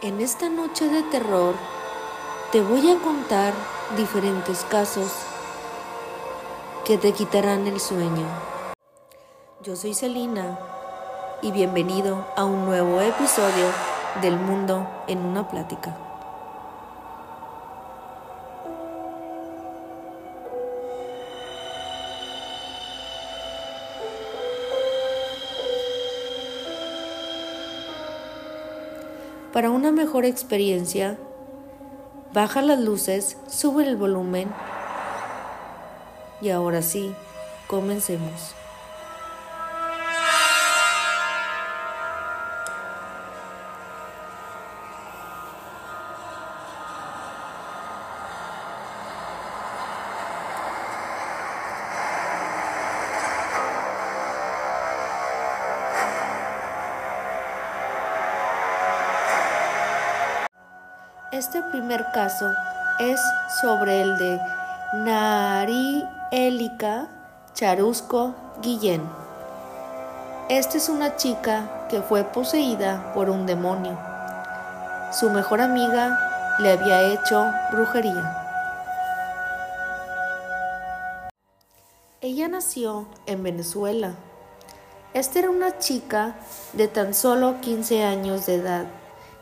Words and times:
En 0.00 0.20
esta 0.20 0.48
noche 0.48 0.86
de 0.88 1.02
terror 1.02 1.56
te 2.52 2.60
voy 2.60 2.88
a 2.88 3.00
contar 3.00 3.52
diferentes 3.96 4.64
casos 4.70 5.10
que 6.84 6.98
te 6.98 7.10
quitarán 7.10 7.66
el 7.66 7.80
sueño. 7.80 8.24
Yo 9.64 9.74
soy 9.74 9.94
Celina 9.94 10.56
y 11.42 11.50
bienvenido 11.50 12.24
a 12.36 12.44
un 12.44 12.64
nuevo 12.64 13.00
episodio 13.00 13.72
del 14.22 14.38
mundo 14.38 14.88
en 15.08 15.18
una 15.18 15.48
plática. 15.48 16.07
Para 29.52 29.70
una 29.70 29.92
mejor 29.92 30.26
experiencia, 30.26 31.16
baja 32.34 32.60
las 32.60 32.78
luces, 32.78 33.38
sube 33.48 33.84
el 33.84 33.96
volumen 33.96 34.50
y 36.42 36.50
ahora 36.50 36.82
sí, 36.82 37.14
comencemos. 37.66 38.57
Este 61.38 61.62
primer 61.62 62.10
caso 62.10 62.50
es 62.98 63.20
sobre 63.60 64.02
el 64.02 64.18
de 64.18 64.40
Narielica 65.04 67.06
Charusco 67.54 68.34
Guillén. 68.60 69.08
Esta 70.48 70.78
es 70.78 70.88
una 70.88 71.14
chica 71.14 71.86
que 71.88 72.02
fue 72.02 72.24
poseída 72.24 73.12
por 73.14 73.30
un 73.30 73.46
demonio. 73.46 73.96
Su 75.12 75.30
mejor 75.30 75.60
amiga 75.60 76.18
le 76.58 76.72
había 76.72 77.02
hecho 77.02 77.46
brujería. 77.70 78.36
Ella 82.20 82.48
nació 82.48 83.06
en 83.26 83.44
Venezuela. 83.44 84.14
Esta 85.14 85.38
era 85.38 85.50
una 85.50 85.78
chica 85.78 86.34
de 86.72 86.88
tan 86.88 87.14
solo 87.14 87.60
15 87.60 88.02
años 88.02 88.46
de 88.46 88.56
edad 88.56 88.86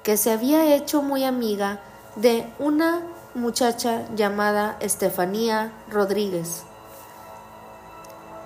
que 0.07 0.17
se 0.17 0.31
había 0.31 0.77
hecho 0.77 1.03
muy 1.03 1.25
amiga 1.25 1.81
de 2.17 2.51
una 2.59 3.03
muchacha 3.35 4.07
llamada 4.15 4.77
Estefanía 4.81 5.73
Rodríguez. 5.91 6.63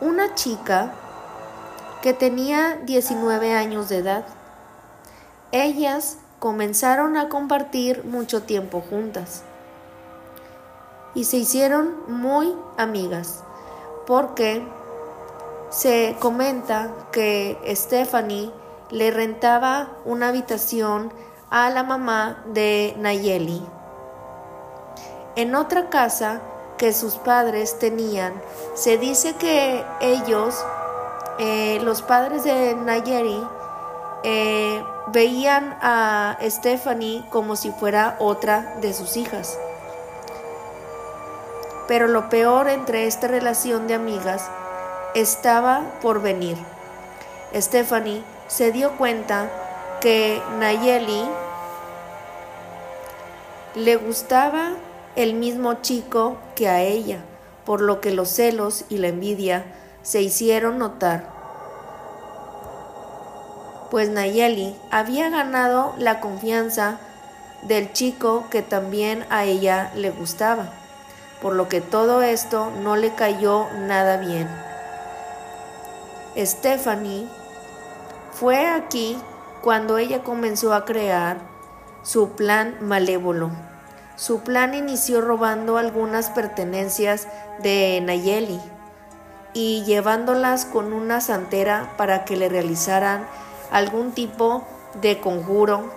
Una 0.01 0.35
chica 0.35 0.93
que 2.03 2.13
tenía 2.13 2.77
19 2.85 3.55
años 3.55 3.89
de 3.89 3.99
edad. 3.99 4.25
Ellas 5.53 6.19
comenzaron 6.39 7.17
a 7.17 7.29
compartir 7.29 8.05
mucho 8.05 8.43
tiempo 8.43 8.83
juntas 8.89 9.43
y 11.15 11.25
se 11.25 11.37
hicieron 11.37 11.95
muy 12.09 12.55
amigas 12.77 13.43
porque 14.07 14.67
se 15.71 16.17
comenta 16.19 16.91
que 17.13 17.59
Stephanie 17.77 18.51
le 18.91 19.11
rentaba 19.11 19.91
una 20.05 20.29
habitación 20.29 21.13
a 21.51 21.69
la 21.71 21.83
mamá 21.83 22.43
de 22.47 22.95
Nayeli. 22.99 23.61
En 25.37 25.55
otra 25.55 25.91
casa 25.91 26.41
que 26.79 26.93
sus 26.93 27.17
padres 27.17 27.79
tenían, 27.79 28.33
se 28.75 28.99
dice 28.99 29.35
que 29.35 29.85
ellos, 30.01 30.65
eh, 31.39 31.81
los 31.83 32.03
padres 32.03 32.45
de 32.45 32.75
Nayeli, 32.75 33.45
eh, 34.23 34.85
veían 35.09 35.77
a 35.83 36.39
Stephanie 36.43 37.25
como 37.31 37.57
si 37.57 37.73
fuera 37.73 38.17
otra 38.21 38.77
de 38.81 38.93
sus 38.93 39.17
hijas. 39.17 39.59
Pero 41.89 42.07
lo 42.07 42.29
peor 42.29 42.69
entre 42.69 43.07
esta 43.07 43.27
relación 43.27 43.89
de 43.89 43.95
amigas 43.95 44.49
estaba 45.15 45.83
por 46.01 46.23
venir. 46.23 46.57
Stephanie 47.55 48.23
se 48.47 48.71
dio 48.71 48.97
cuenta 48.97 49.51
que 50.01 50.43
Nayeli 50.59 51.29
le 53.75 53.97
gustaba 53.97 54.71
el 55.15 55.35
mismo 55.35 55.75
chico 55.83 56.39
que 56.55 56.69
a 56.69 56.81
ella, 56.81 57.19
por 57.67 57.83
lo 57.83 58.01
que 58.01 58.11
los 58.11 58.31
celos 58.31 58.87
y 58.89 58.97
la 58.97 59.09
envidia 59.09 59.67
se 60.03 60.23
hicieron 60.23 60.79
notar. 60.79 61.25
Pues 63.91 64.09
Nayeli 64.09 64.75
había 64.91 65.29
ganado 65.29 65.93
la 65.99 66.21
confianza 66.21 66.99
del 67.63 67.93
chico 67.93 68.45
que 68.51 68.63
también 68.63 69.27
a 69.29 69.45
ella 69.45 69.93
le 69.95 70.11
gustaba, 70.11 70.73
por 71.43 71.55
lo 71.55 71.69
que 71.69 71.83
todo 71.83 72.23
esto 72.23 72.71
no 72.83 72.97
le 72.97 73.15
cayó 73.15 73.67
nada 73.75 74.17
bien. 74.17 74.49
Stephanie 76.37 77.29
fue 78.33 78.67
aquí 78.67 79.19
cuando 79.63 79.99
ella 79.99 80.23
comenzó 80.23 80.73
a 80.75 80.85
crear 80.85 81.39
su 82.03 82.31
plan 82.31 82.77
malévolo. 82.81 83.51
Su 84.17 84.41
plan 84.41 84.75
inició 84.75 85.21
robando 85.21 85.79
algunas 85.79 86.31
pertenencias 86.31 87.27
de 87.63 88.01
Nayeli 88.03 88.61
y 89.53 89.83
llevándolas 89.85 90.65
con 90.65 90.93
una 90.93 91.21
santera 91.21 91.95
para 91.97 92.25
que 92.25 92.37
le 92.37 92.49
realizaran 92.49 93.27
algún 93.71 94.13
tipo 94.13 94.65
de 95.01 95.21
conjuro 95.21 95.91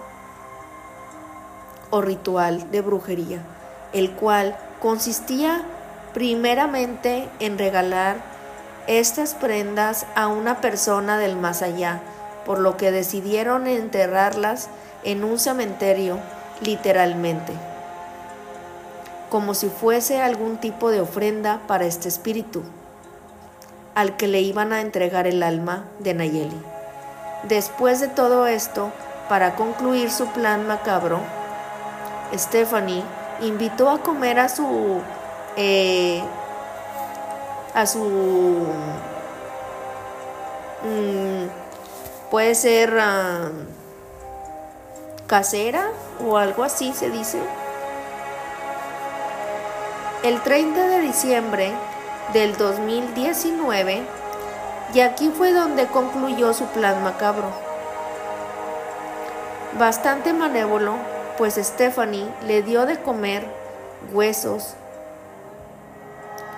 o 1.89 2.01
ritual 2.01 2.71
de 2.71 2.81
brujería, 2.81 3.41
el 3.93 4.11
cual 4.13 4.57
consistía 4.81 5.63
primeramente 6.13 7.29
en 7.39 7.57
regalar 7.57 8.17
estas 8.87 9.33
prendas 9.33 10.05
a 10.15 10.27
una 10.27 10.61
persona 10.61 11.17
del 11.17 11.35
más 11.35 11.61
allá, 11.61 12.01
por 12.45 12.59
lo 12.59 12.77
que 12.77 12.91
decidieron 12.91 13.67
enterrarlas 13.67 14.69
en 15.03 15.23
un 15.23 15.39
cementerio, 15.39 16.19
literalmente, 16.61 17.53
como 19.29 19.53
si 19.53 19.69
fuese 19.69 20.21
algún 20.21 20.57
tipo 20.57 20.91
de 20.91 21.01
ofrenda 21.01 21.61
para 21.67 21.85
este 21.85 22.07
espíritu, 22.07 22.63
al 23.95 24.15
que 24.17 24.27
le 24.27 24.41
iban 24.41 24.73
a 24.73 24.81
entregar 24.81 25.27
el 25.27 25.43
alma 25.43 25.85
de 25.99 26.13
Nayeli. 26.13 26.61
Después 27.43 27.99
de 27.99 28.07
todo 28.07 28.47
esto, 28.47 28.91
para 29.29 29.55
concluir 29.55 30.11
su 30.11 30.27
plan 30.27 30.67
macabro, 30.67 31.19
Stephanie 32.33 33.03
invitó 33.41 33.89
a 33.89 34.01
comer 34.01 34.39
a 34.39 34.49
su 34.49 35.01
eh, 35.55 36.23
a 37.73 37.85
su 37.85 37.99
mm, 40.83 41.62
puede 42.33 42.55
ser 42.55 42.97
ah, 42.99 43.51
casera 45.27 45.91
o 46.19 46.35
algo 46.37 46.63
así 46.63 46.91
se 46.91 47.11
dice. 47.11 47.39
El 50.23 50.41
30 50.41 50.87
de 50.87 51.01
diciembre 51.01 51.71
del 52.33 52.57
2019 52.57 54.01
y 54.95 54.99
aquí 55.01 55.29
fue 55.29 55.53
donde 55.53 55.85
concluyó 55.85 56.55
su 56.55 56.65
plan 56.65 57.03
macabro. 57.03 57.51
Bastante 59.77 60.33
manévolo, 60.33 60.95
pues 61.37 61.53
Stephanie 61.61 62.27
le 62.47 62.63
dio 62.63 62.87
de 62.87 62.99
comer 62.99 63.45
huesos 64.11 64.73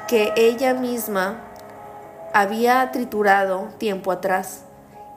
que 0.07 0.31
ella 0.37 0.73
misma 0.73 1.41
había 2.33 2.89
triturado 2.93 3.67
tiempo 3.77 4.13
atrás 4.13 4.64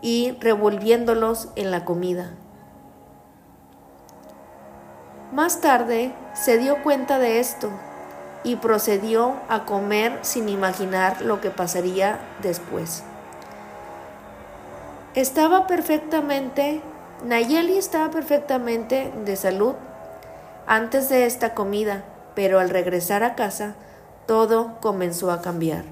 y 0.00 0.36
revolviéndolos 0.40 1.48
en 1.56 1.70
la 1.70 1.84
comida. 1.84 2.30
Más 5.32 5.60
tarde 5.60 6.14
se 6.34 6.58
dio 6.58 6.82
cuenta 6.82 7.18
de 7.18 7.40
esto 7.40 7.70
y 8.44 8.56
procedió 8.56 9.34
a 9.48 9.64
comer 9.64 10.18
sin 10.22 10.48
imaginar 10.48 11.22
lo 11.22 11.40
que 11.40 11.50
pasaría 11.50 12.18
después. 12.42 13.02
Estaba 15.14 15.66
perfectamente, 15.66 16.80
Nayeli 17.24 17.76
estaba 17.76 18.10
perfectamente 18.10 19.12
de 19.24 19.36
salud 19.36 19.74
antes 20.66 21.08
de 21.08 21.26
esta 21.26 21.54
comida, 21.54 22.04
pero 22.34 22.60
al 22.60 22.70
regresar 22.70 23.22
a 23.24 23.34
casa 23.34 23.74
todo 24.26 24.78
comenzó 24.80 25.30
a 25.30 25.42
cambiar, 25.42 25.84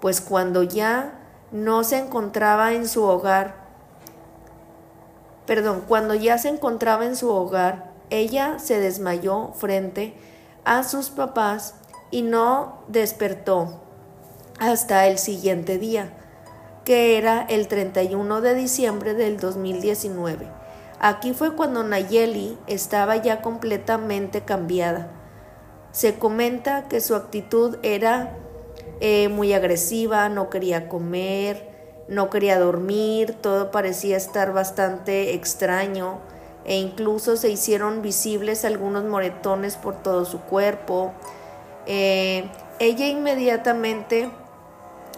pues 0.00 0.20
cuando 0.20 0.62
ya 0.62 1.17
no 1.52 1.84
se 1.84 1.98
encontraba 1.98 2.72
en 2.72 2.88
su 2.88 3.04
hogar, 3.04 3.54
perdón, 5.46 5.84
cuando 5.88 6.14
ya 6.14 6.38
se 6.38 6.48
encontraba 6.48 7.06
en 7.06 7.16
su 7.16 7.30
hogar, 7.30 7.92
ella 8.10 8.58
se 8.58 8.78
desmayó 8.78 9.52
frente 9.54 10.14
a 10.64 10.82
sus 10.82 11.10
papás 11.10 11.74
y 12.10 12.22
no 12.22 12.82
despertó 12.88 13.80
hasta 14.58 15.06
el 15.06 15.18
siguiente 15.18 15.78
día, 15.78 16.12
que 16.84 17.16
era 17.16 17.42
el 17.42 17.68
31 17.68 18.40
de 18.40 18.54
diciembre 18.54 19.14
del 19.14 19.38
2019. 19.38 20.48
Aquí 21.00 21.32
fue 21.32 21.54
cuando 21.54 21.84
Nayeli 21.84 22.58
estaba 22.66 23.16
ya 23.16 23.40
completamente 23.40 24.42
cambiada. 24.42 25.10
Se 25.92 26.18
comenta 26.18 26.88
que 26.88 27.00
su 27.00 27.14
actitud 27.14 27.78
era 27.82 28.36
eh, 29.00 29.28
muy 29.28 29.52
agresiva, 29.52 30.28
no 30.28 30.50
quería 30.50 30.88
comer, 30.88 31.68
no 32.08 32.30
quería 32.30 32.58
dormir, 32.58 33.34
todo 33.40 33.70
parecía 33.70 34.16
estar 34.16 34.52
bastante 34.52 35.34
extraño 35.34 36.18
e 36.64 36.76
incluso 36.76 37.36
se 37.36 37.50
hicieron 37.50 38.02
visibles 38.02 38.64
algunos 38.64 39.04
moretones 39.04 39.76
por 39.76 40.02
todo 40.02 40.24
su 40.24 40.40
cuerpo. 40.40 41.12
Eh, 41.86 42.50
ella 42.78 43.06
inmediatamente, 43.06 44.30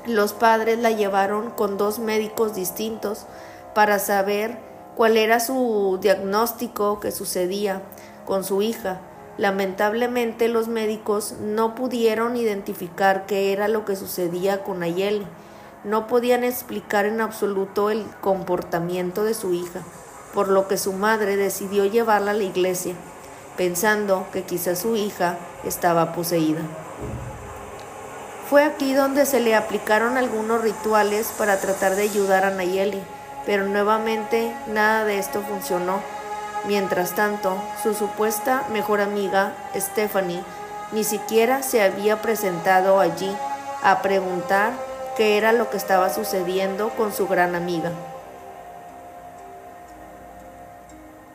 los 0.06 0.32
padres 0.32 0.78
la 0.78 0.90
llevaron 0.90 1.50
con 1.50 1.76
dos 1.76 1.98
médicos 1.98 2.54
distintos 2.54 3.26
para 3.74 3.98
saber 3.98 4.58
cuál 4.96 5.16
era 5.16 5.40
su 5.40 5.98
diagnóstico 6.00 7.00
que 7.00 7.10
sucedía 7.10 7.82
con 8.24 8.44
su 8.44 8.62
hija. 8.62 9.00
Lamentablemente 9.40 10.48
los 10.48 10.68
médicos 10.68 11.32
no 11.40 11.74
pudieron 11.74 12.36
identificar 12.36 13.24
qué 13.24 13.54
era 13.54 13.68
lo 13.68 13.86
que 13.86 13.96
sucedía 13.96 14.62
con 14.62 14.82
Ayeli. 14.82 15.26
No 15.82 16.06
podían 16.08 16.44
explicar 16.44 17.06
en 17.06 17.22
absoluto 17.22 17.88
el 17.88 18.04
comportamiento 18.20 19.24
de 19.24 19.32
su 19.32 19.54
hija, 19.54 19.80
por 20.34 20.50
lo 20.50 20.68
que 20.68 20.76
su 20.76 20.92
madre 20.92 21.36
decidió 21.36 21.86
llevarla 21.86 22.32
a 22.32 22.34
la 22.34 22.42
iglesia, 22.42 22.92
pensando 23.56 24.26
que 24.30 24.42
quizás 24.42 24.80
su 24.80 24.94
hija 24.94 25.38
estaba 25.64 26.12
poseída. 26.12 26.60
Fue 28.50 28.62
aquí 28.62 28.92
donde 28.92 29.24
se 29.24 29.40
le 29.40 29.54
aplicaron 29.54 30.18
algunos 30.18 30.60
rituales 30.60 31.32
para 31.38 31.58
tratar 31.60 31.96
de 31.96 32.02
ayudar 32.02 32.44
a 32.44 32.50
Nayeli, 32.50 33.00
pero 33.46 33.64
nuevamente 33.64 34.54
nada 34.66 35.06
de 35.06 35.18
esto 35.18 35.40
funcionó. 35.40 36.19
Mientras 36.66 37.14
tanto, 37.14 37.56
su 37.82 37.94
supuesta 37.94 38.64
mejor 38.70 39.00
amiga, 39.00 39.52
Stephanie, 39.74 40.42
ni 40.92 41.04
siquiera 41.04 41.62
se 41.62 41.82
había 41.82 42.20
presentado 42.20 43.00
allí 43.00 43.34
a 43.82 44.02
preguntar 44.02 44.72
qué 45.16 45.38
era 45.38 45.52
lo 45.52 45.70
que 45.70 45.78
estaba 45.78 46.10
sucediendo 46.10 46.90
con 46.90 47.12
su 47.12 47.26
gran 47.26 47.54
amiga. 47.54 47.92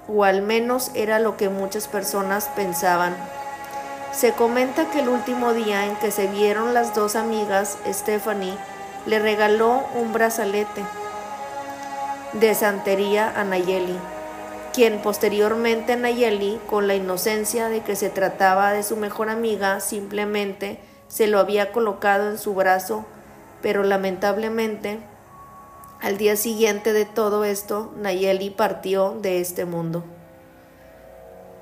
O 0.08 0.24
al 0.24 0.44
menos 0.44 0.92
era 0.94 1.18
lo 1.18 1.38
que 1.38 1.50
muchas 1.50 1.88
personas 1.88 2.50
pensaban. 2.56 3.16
Se 4.12 4.34
comenta 4.34 4.92
que 4.92 5.00
el 5.00 5.10
último 5.10 5.54
día 5.54 5.88
en 5.88 5.96
que 5.96 6.12
se 6.12 6.28
vieron 6.28 6.76
las 6.76 6.94
dos 6.94 7.16
amigas, 7.16 7.80
Stephanie 7.88 8.58
le 9.08 9.18
regaló 9.18 9.84
un 9.96 10.14
brazalete 10.14 10.84
de 12.34 12.54
santería 12.54 13.34
a 13.36 13.44
Nayeli 13.44 13.98
quien 14.76 15.00
posteriormente 15.00 15.96
Nayeli, 15.96 16.60
con 16.68 16.86
la 16.86 16.96
inocencia 16.96 17.70
de 17.70 17.80
que 17.80 17.96
se 17.96 18.10
trataba 18.10 18.74
de 18.74 18.84
su 18.84 18.98
mejor 18.98 19.30
amiga, 19.30 19.80
simplemente 19.80 20.80
se 21.08 21.28
lo 21.28 21.40
había 21.40 21.72
colocado 21.72 22.30
en 22.30 22.38
su 22.38 22.54
brazo, 22.54 23.06
pero 23.62 23.84
lamentablemente 23.84 25.00
al 26.02 26.18
día 26.18 26.36
siguiente 26.36 26.92
de 26.92 27.06
todo 27.06 27.46
esto, 27.46 27.94
Nayeli 27.96 28.50
partió 28.50 29.18
de 29.22 29.40
este 29.40 29.64
mundo, 29.64 30.04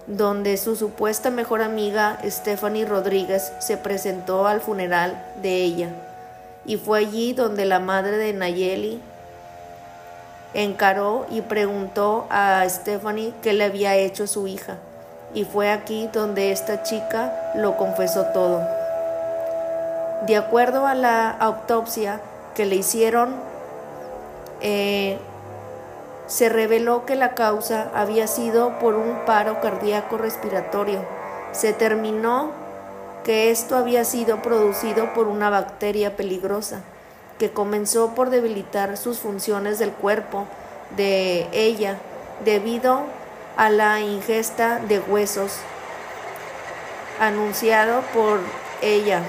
donde 0.07 0.57
su 0.57 0.75
supuesta 0.75 1.29
mejor 1.29 1.61
amiga, 1.61 2.17
Stephanie 2.25 2.85
Rodríguez, 2.85 3.53
se 3.59 3.77
presentó 3.77 4.47
al 4.47 4.59
funeral 4.59 5.23
de 5.43 5.57
ella, 5.57 5.89
y 6.65 6.77
fue 6.77 6.97
allí 6.97 7.33
donde 7.33 7.65
la 7.65 7.79
madre 7.79 8.17
de 8.17 8.33
Nayeli 8.33 8.99
encaró 10.53 11.25
y 11.29 11.41
preguntó 11.41 12.27
a 12.29 12.63
Stephanie 12.69 13.33
qué 13.41 13.53
le 13.53 13.65
había 13.65 13.95
hecho 13.95 14.27
su 14.27 14.47
hija, 14.47 14.77
y 15.33 15.45
fue 15.45 15.71
aquí 15.71 16.09
donde 16.11 16.51
esta 16.51 16.83
chica 16.83 17.51
lo 17.55 17.77
confesó 17.77 18.25
todo. 18.27 18.61
De 20.27 20.37
acuerdo 20.37 20.87
a 20.87 20.95
la 20.95 21.31
autopsia 21.31 22.21
que 22.55 22.65
le 22.65 22.75
hicieron, 22.75 23.35
eh, 24.61 25.17
se 26.27 26.49
reveló 26.49 27.05
que 27.05 27.15
la 27.15 27.33
causa 27.33 27.89
había 27.93 28.27
sido 28.27 28.79
por 28.79 28.95
un 28.95 29.25
paro 29.25 29.59
cardíaco 29.59 30.17
respiratorio. 30.17 30.99
Se 31.51 31.73
terminó 31.73 32.51
que 33.23 33.51
esto 33.51 33.75
había 33.75 34.05
sido 34.05 34.41
producido 34.41 35.13
por 35.13 35.27
una 35.27 35.49
bacteria 35.49 36.15
peligrosa 36.15 36.81
que 37.37 37.51
comenzó 37.51 38.15
por 38.15 38.29
debilitar 38.29 38.97
sus 38.97 39.19
funciones 39.19 39.79
del 39.79 39.91
cuerpo 39.91 40.47
de 40.95 41.47
ella 41.51 41.97
debido 42.43 43.01
a 43.57 43.69
la 43.69 44.01
ingesta 44.01 44.79
de 44.79 44.99
huesos 44.99 45.53
anunciado 47.19 48.01
por 48.13 48.39
ella. 48.81 49.23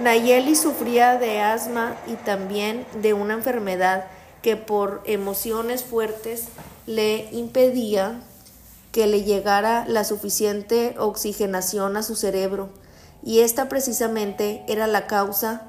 Nayeli 0.00 0.54
sufría 0.54 1.18
de 1.18 1.40
asma 1.40 1.96
y 2.06 2.14
también 2.14 2.86
de 3.00 3.14
una 3.14 3.34
enfermedad 3.34 4.04
que 4.42 4.56
por 4.56 5.02
emociones 5.06 5.82
fuertes 5.82 6.48
le 6.86 7.28
impedía 7.32 8.20
que 8.92 9.06
le 9.06 9.24
llegara 9.24 9.84
la 9.88 10.04
suficiente 10.04 10.94
oxigenación 10.98 11.96
a 11.96 12.02
su 12.02 12.14
cerebro 12.14 12.68
y 13.24 13.40
esta 13.40 13.68
precisamente 13.68 14.64
era 14.68 14.86
la 14.86 15.06
causa 15.06 15.62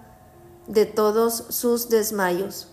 de 0.70 0.86
todos 0.86 1.46
sus 1.50 1.90
desmayos. 1.90 2.68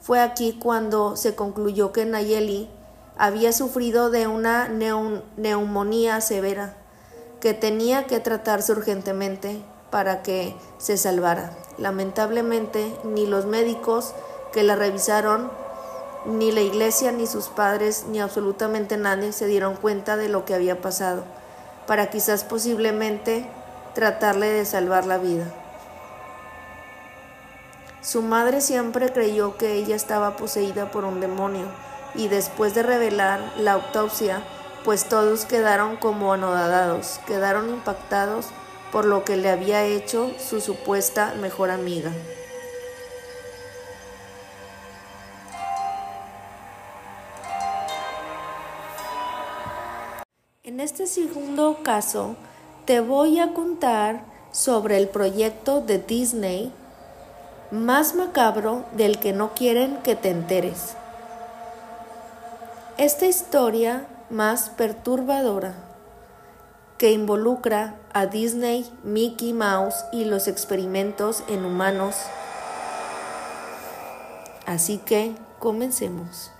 Fue 0.00 0.20
aquí 0.20 0.58
cuando 0.62 1.16
se 1.16 1.34
concluyó 1.34 1.92
que 1.92 2.04
Nayeli 2.04 2.70
había 3.16 3.52
sufrido 3.52 4.10
de 4.10 4.26
una 4.26 4.68
neumonía 4.68 6.20
severa 6.20 6.76
que 7.40 7.54
tenía 7.54 8.06
que 8.06 8.20
tratarse 8.20 8.72
urgentemente 8.72 9.62
para 9.90 10.22
que 10.22 10.54
se 10.76 10.98
salvara. 10.98 11.56
Lamentablemente, 11.78 12.94
ni 13.02 13.26
los 13.26 13.46
médicos 13.46 14.12
que 14.52 14.62
la 14.62 14.76
revisaron, 14.76 15.50
ni 16.26 16.52
la 16.52 16.60
iglesia, 16.60 17.12
ni 17.12 17.26
sus 17.26 17.48
padres, 17.48 18.04
ni 18.10 18.20
absolutamente 18.20 18.98
nadie 18.98 19.32
se 19.32 19.46
dieron 19.46 19.74
cuenta 19.74 20.16
de 20.16 20.28
lo 20.28 20.44
que 20.44 20.54
había 20.54 20.82
pasado, 20.82 21.24
para 21.86 22.10
quizás 22.10 22.44
posiblemente 22.44 23.48
tratarle 23.94 24.48
de 24.48 24.66
salvar 24.66 25.06
la 25.06 25.16
vida. 25.16 25.46
Su 28.08 28.22
madre 28.22 28.62
siempre 28.62 29.12
creyó 29.12 29.58
que 29.58 29.74
ella 29.74 29.94
estaba 29.94 30.34
poseída 30.34 30.90
por 30.90 31.04
un 31.04 31.20
demonio 31.20 31.66
y 32.14 32.28
después 32.28 32.74
de 32.74 32.82
revelar 32.82 33.38
la 33.58 33.72
autopsia, 33.72 34.42
pues 34.82 35.10
todos 35.10 35.44
quedaron 35.44 35.98
como 35.98 36.32
anodadados, 36.32 37.20
quedaron 37.26 37.68
impactados 37.68 38.46
por 38.92 39.04
lo 39.04 39.26
que 39.26 39.36
le 39.36 39.50
había 39.50 39.84
hecho 39.84 40.32
su 40.38 40.62
supuesta 40.62 41.34
mejor 41.34 41.68
amiga. 41.68 42.10
En 50.62 50.80
este 50.80 51.06
segundo 51.06 51.80
caso, 51.82 52.36
te 52.86 53.00
voy 53.00 53.38
a 53.38 53.52
contar 53.52 54.24
sobre 54.50 54.96
el 54.96 55.10
proyecto 55.10 55.82
de 55.82 55.98
Disney 55.98 56.72
más 57.70 58.14
macabro 58.14 58.84
del 58.92 59.18
que 59.18 59.32
no 59.32 59.54
quieren 59.54 59.96
que 59.98 60.16
te 60.16 60.30
enteres. 60.30 60.94
Esta 62.96 63.26
historia 63.26 64.06
más 64.30 64.70
perturbadora 64.70 65.74
que 66.96 67.12
involucra 67.12 67.96
a 68.12 68.26
Disney, 68.26 68.90
Mickey 69.04 69.52
Mouse 69.52 70.04
y 70.12 70.24
los 70.24 70.48
experimentos 70.48 71.44
en 71.48 71.64
humanos. 71.64 72.16
Así 74.66 74.98
que 74.98 75.34
comencemos. 75.58 76.50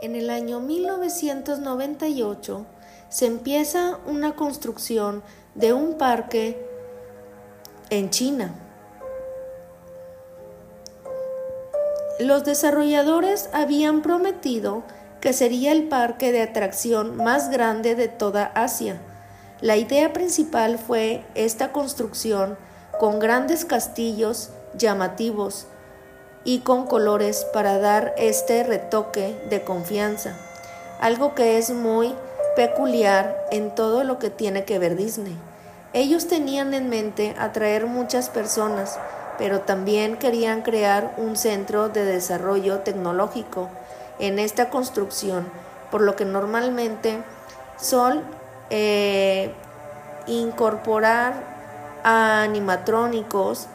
En 0.00 0.14
el 0.14 0.30
año 0.30 0.60
1998 0.60 2.66
se 3.08 3.26
empieza 3.26 3.98
una 4.06 4.36
construcción 4.36 5.24
de 5.54 5.72
un 5.72 5.98
parque 5.98 6.64
en 7.90 8.10
China 8.10 8.54
Los 12.18 12.44
desarrolladores 12.44 13.50
habían 13.52 14.00
prometido 14.00 14.84
que 15.20 15.34
sería 15.34 15.72
el 15.72 15.88
parque 15.88 16.32
de 16.32 16.40
atracción 16.40 17.16
más 17.16 17.50
grande 17.50 17.94
de 17.94 18.08
toda 18.08 18.44
Asia. 18.54 18.98
La 19.60 19.76
idea 19.76 20.14
principal 20.14 20.78
fue 20.78 21.24
esta 21.34 21.72
construcción 21.72 22.56
con 22.98 23.18
grandes 23.18 23.66
castillos 23.66 24.48
llamativos 24.74 25.66
y 26.44 26.60
con 26.60 26.86
colores 26.86 27.46
para 27.52 27.78
dar 27.78 28.14
este 28.16 28.62
retoque 28.62 29.36
de 29.50 29.62
confianza, 29.62 30.36
algo 31.00 31.34
que 31.34 31.58
es 31.58 31.70
muy 31.70 32.14
peculiar 32.54 33.36
en 33.50 33.74
todo 33.74 34.04
lo 34.04 34.18
que 34.18 34.30
tiene 34.30 34.64
que 34.64 34.78
ver 34.78 34.96
Disney. 34.96 35.36
Ellos 35.92 36.28
tenían 36.28 36.72
en 36.72 36.88
mente 36.88 37.34
atraer 37.38 37.86
muchas 37.86 38.30
personas, 38.30 38.98
pero 39.38 39.60
también 39.60 40.16
querían 40.16 40.62
crear 40.62 41.14
un 41.16 41.36
centro 41.36 41.88
de 41.88 42.04
desarrollo 42.04 42.80
tecnológico 42.80 43.68
en 44.18 44.38
esta 44.38 44.70
construcción, 44.70 45.46
por 45.90 46.00
lo 46.00 46.16
que 46.16 46.24
normalmente 46.24 47.22
son 47.78 48.22
eh, 48.70 49.52
incorporar 50.26 51.34
a 52.02 52.42
animatrónicos, 52.42 53.68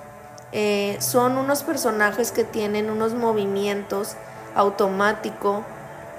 eh, 0.51 0.97
son 0.99 1.37
unos 1.37 1.63
personajes 1.63 2.31
que 2.31 2.43
tienen 2.43 2.89
unos 2.89 3.13
movimientos 3.13 4.15
automáticos, 4.55 5.63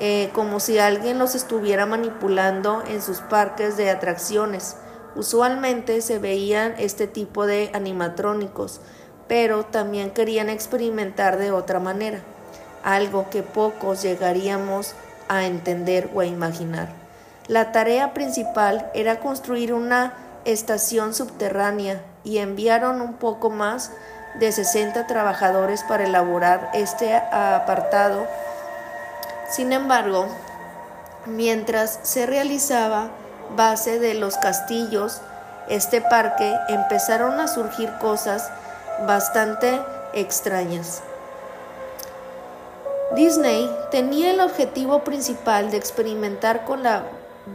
eh, 0.00 0.30
como 0.32 0.58
si 0.58 0.78
alguien 0.78 1.18
los 1.18 1.34
estuviera 1.34 1.86
manipulando 1.86 2.82
en 2.86 3.02
sus 3.02 3.18
parques 3.18 3.76
de 3.76 3.90
atracciones. 3.90 4.76
Usualmente 5.14 6.00
se 6.00 6.18
veían 6.18 6.74
este 6.78 7.06
tipo 7.06 7.46
de 7.46 7.70
animatrónicos, 7.74 8.80
pero 9.32 9.64
también 9.64 10.10
querían 10.10 10.50
experimentar 10.50 11.38
de 11.38 11.52
otra 11.52 11.80
manera, 11.80 12.18
algo 12.84 13.30
que 13.30 13.42
pocos 13.42 14.02
llegaríamos 14.02 14.94
a 15.26 15.46
entender 15.46 16.10
o 16.14 16.20
a 16.20 16.26
imaginar. 16.26 16.90
La 17.48 17.72
tarea 17.72 18.12
principal 18.12 18.90
era 18.92 19.20
construir 19.20 19.72
una 19.72 20.12
estación 20.44 21.14
subterránea 21.14 22.02
y 22.24 22.38
enviaron 22.40 23.00
un 23.00 23.14
poco 23.14 23.48
más 23.48 23.90
de 24.38 24.52
60 24.52 25.06
trabajadores 25.06 25.82
para 25.82 26.04
elaborar 26.04 26.68
este 26.74 27.14
apartado. 27.14 28.26
Sin 29.48 29.72
embargo, 29.72 30.26
mientras 31.24 32.00
se 32.02 32.26
realizaba 32.26 33.08
base 33.56 33.98
de 33.98 34.12
los 34.12 34.36
castillos, 34.36 35.22
este 35.70 36.02
parque 36.02 36.54
empezaron 36.68 37.40
a 37.40 37.48
surgir 37.48 37.90
cosas 37.98 38.50
bastante 39.06 39.80
extrañas. 40.14 41.02
Disney 43.14 43.70
tenía 43.90 44.30
el 44.30 44.40
objetivo 44.40 45.04
principal 45.04 45.70
de 45.70 45.76
experimentar 45.76 46.64
con 46.64 46.82
la 46.82 47.04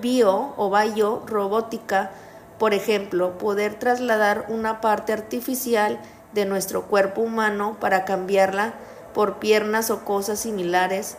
bio 0.02 0.54
o 0.58 0.70
bio 0.70 1.24
robótica, 1.26 2.12
por 2.60 2.74
ejemplo, 2.74 3.38
poder 3.38 3.76
trasladar 3.76 4.46
una 4.50 4.82
parte 4.82 5.14
artificial 5.14 6.00
de 6.34 6.46
nuestro 6.46 6.84
cuerpo 6.84 7.22
humano 7.22 7.78
para 7.80 8.06
cambiarla 8.06 8.74
por 9.14 9.40
piernas 9.40 9.90
o 9.90 10.06
cosas 10.06 10.40
similares 10.40 11.18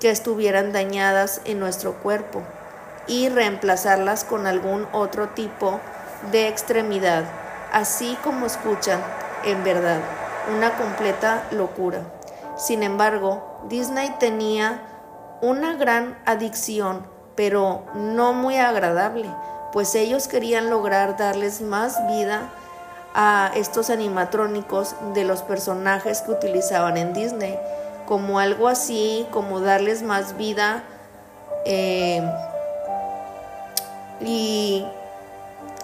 que 0.00 0.10
estuvieran 0.10 0.72
dañadas 0.72 1.42
en 1.44 1.60
nuestro 1.60 1.94
cuerpo 1.94 2.42
y 3.06 3.28
reemplazarlas 3.28 4.24
con 4.24 4.46
algún 4.46 4.86
otro 4.92 5.28
tipo 5.28 5.80
de 6.32 6.48
extremidad, 6.48 7.24
así 7.72 8.16
como 8.24 8.46
escuchan, 8.46 9.00
en 9.44 9.64
verdad, 9.64 10.00
una 10.54 10.76
completa 10.76 11.44
locura. 11.50 12.00
Sin 12.56 12.82
embargo, 12.82 13.60
Disney 13.68 14.14
tenía 14.18 14.82
una 15.40 15.74
gran 15.74 16.18
adicción, 16.26 17.06
pero 17.34 17.84
no 17.94 18.32
muy 18.32 18.56
agradable, 18.56 19.28
pues 19.72 19.94
ellos 19.94 20.28
querían 20.28 20.68
lograr 20.68 21.16
darles 21.16 21.62
más 21.62 22.06
vida 22.06 22.50
a 23.14 23.50
estos 23.54 23.90
animatrónicos 23.90 24.94
de 25.14 25.24
los 25.24 25.42
personajes 25.42 26.20
que 26.20 26.32
utilizaban 26.32 26.96
en 26.96 27.12
Disney, 27.12 27.58
como 28.06 28.38
algo 28.38 28.68
así, 28.68 29.26
como 29.30 29.60
darles 29.60 30.02
más 30.02 30.36
vida 30.36 30.84
eh, 31.64 32.22
y 34.20 34.84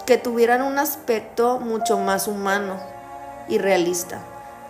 que 0.05 0.17
tuvieran 0.17 0.61
un 0.61 0.77
aspecto 0.77 1.59
mucho 1.59 1.97
más 1.97 2.27
humano 2.27 2.96
y 3.47 3.57
realista. 3.57 4.19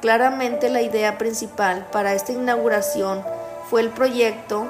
Claramente 0.02 0.70
la 0.70 0.82
idea 0.82 1.18
principal 1.18 1.88
para 1.92 2.14
esta 2.14 2.32
inauguración 2.32 3.24
fue 3.70 3.82
el 3.82 3.90
proyecto 3.90 4.68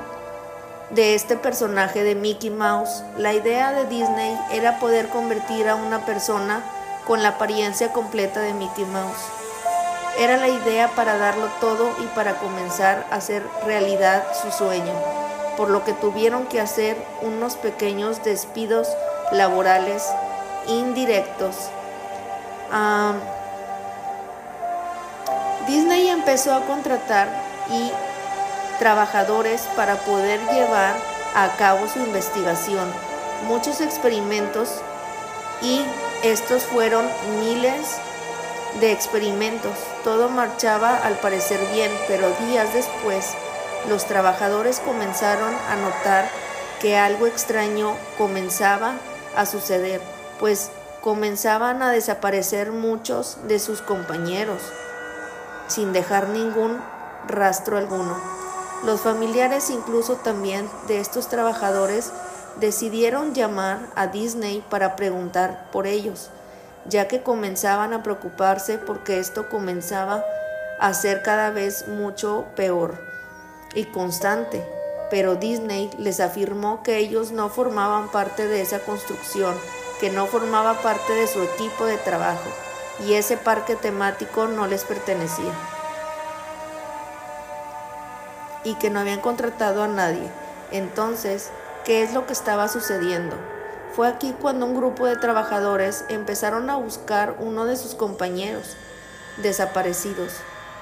de 0.90 1.16
este 1.16 1.36
personaje 1.36 2.04
de 2.04 2.16
Mickey 2.16 2.50
Mouse. 2.50 3.04
La 3.18 3.34
idea 3.34 3.74
de 3.74 3.86
Disney 3.86 4.38
era 4.52 4.80
poder 4.80 5.10
convertir 5.10 5.68
a 5.68 5.76
una 5.76 6.06
persona 6.06 6.64
con 7.06 7.24
la 7.24 7.30
apariencia 7.30 7.92
completa 7.92 8.40
de 8.40 8.54
Mickey 8.54 8.86
Mouse. 8.86 9.20
Era 10.18 10.38
la 10.38 10.48
idea 10.48 10.90
para 10.90 11.18
darlo 11.18 11.48
todo 11.60 11.92
y 12.02 12.08
para 12.08 12.36
comenzar 12.40 13.06
a 13.12 13.16
hacer 13.16 13.44
realidad 13.66 14.24
su 14.42 14.52
sueño, 14.52 14.94
por 15.58 15.70
lo 15.70 15.84
que 15.84 15.94
tuvieron 15.94 16.48
que 16.48 16.60
hacer 16.60 16.98
unos 17.22 17.56
pequeños 17.56 18.24
despidos 18.24 18.88
laborales 19.32 20.04
indirectos. 20.68 21.56
Disney 25.68 26.08
empezó 26.08 26.54
a 26.54 26.66
contratar 26.66 27.28
y 27.70 27.92
trabajadores 28.80 29.64
para 29.76 29.98
poder 29.98 30.40
llevar 30.54 30.96
a 31.36 31.50
cabo 31.58 31.90
su 31.90 32.00
investigación, 32.00 32.90
muchos 33.48 33.82
experimentos 33.82 34.70
y 35.62 35.82
estos 36.24 36.64
fueron 36.64 37.06
miles 37.42 37.98
de 38.80 38.94
experimentos. 38.94 39.74
Todo 40.06 40.30
marchaba 40.30 40.96
al 40.96 41.16
parecer 41.16 41.60
bien, 41.74 41.92
pero 42.08 42.32
días 42.48 42.74
después 42.74 43.34
los 43.90 44.06
trabajadores 44.06 44.80
comenzaron 44.80 45.54
a 45.70 45.76
notar 45.76 46.30
que 46.80 46.96
algo 46.96 47.28
extraño 47.28 47.94
comenzaba 48.18 48.94
a 49.36 49.46
suceder, 49.46 50.00
pues 50.40 50.72
comenzaban 51.02 51.84
a 51.84 51.92
desaparecer 51.92 52.72
muchos 52.72 53.38
de 53.50 53.60
sus 53.60 53.82
compañeros 53.82 54.62
sin 55.68 55.94
dejar 55.94 56.30
ningún 56.30 56.80
rastro 57.28 57.78
alguno. 57.78 58.16
Los 58.84 59.02
familiares 59.02 59.70
incluso 59.70 60.16
también 60.16 60.70
de 60.88 61.00
estos 61.00 61.28
trabajadores 61.30 62.12
decidieron 62.60 63.34
llamar 63.34 63.80
a 63.96 64.08
Disney 64.08 64.64
para 64.70 64.96
preguntar 64.96 65.70
por 65.72 65.88
ellos, 65.88 66.30
ya 66.86 67.08
que 67.08 67.24
comenzaban 67.24 67.94
a 67.94 68.04
preocuparse 68.04 68.78
porque 68.78 69.20
esto 69.20 69.50
comenzaba 69.50 70.24
a 70.80 70.94
ser 70.94 71.24
cada 71.24 71.50
vez 71.50 71.88
mucho 71.88 72.46
peor 72.56 73.00
y 73.74 73.86
constante. 73.86 74.64
Pero 75.10 75.36
Disney 75.36 75.90
les 75.98 76.20
afirmó 76.20 76.84
que 76.84 76.98
ellos 76.98 77.32
no 77.32 77.50
formaban 77.50 78.10
parte 78.10 78.48
de 78.48 78.62
esa 78.62 78.80
construcción, 78.80 79.56
que 80.00 80.10
no 80.10 80.28
formaba 80.28 80.82
parte 80.82 81.14
de 81.14 81.28
su 81.28 81.42
equipo 81.42 81.86
de 81.86 81.98
trabajo 81.98 82.67
y 83.06 83.14
ese 83.14 83.38
parque 83.38 83.76
temático 83.76 84.48
no 84.48 84.68
les 84.68 84.84
pertenecía 84.84 85.54
y 88.64 88.76
que 88.76 88.90
no 88.90 89.00
habían 89.00 89.22
contratado 89.22 89.84
a 89.84 89.88
nadie. 89.88 90.30
Entonces, 90.72 91.50
¿qué 91.86 92.04
es 92.04 92.14
lo 92.14 92.26
que 92.26 92.34
estaba 92.34 92.68
sucediendo? 92.68 93.36
Fue 93.96 94.08
aquí 94.08 94.36
cuando 94.40 94.66
un 94.66 94.76
grupo 94.76 95.06
de 95.06 95.16
trabajadores 95.16 96.04
empezaron 96.10 96.70
a 96.70 96.76
buscar 96.76 97.36
uno 97.40 97.66
de 97.66 97.78
sus 97.78 97.96
compañeros 97.96 98.76
desaparecidos. 99.38 100.34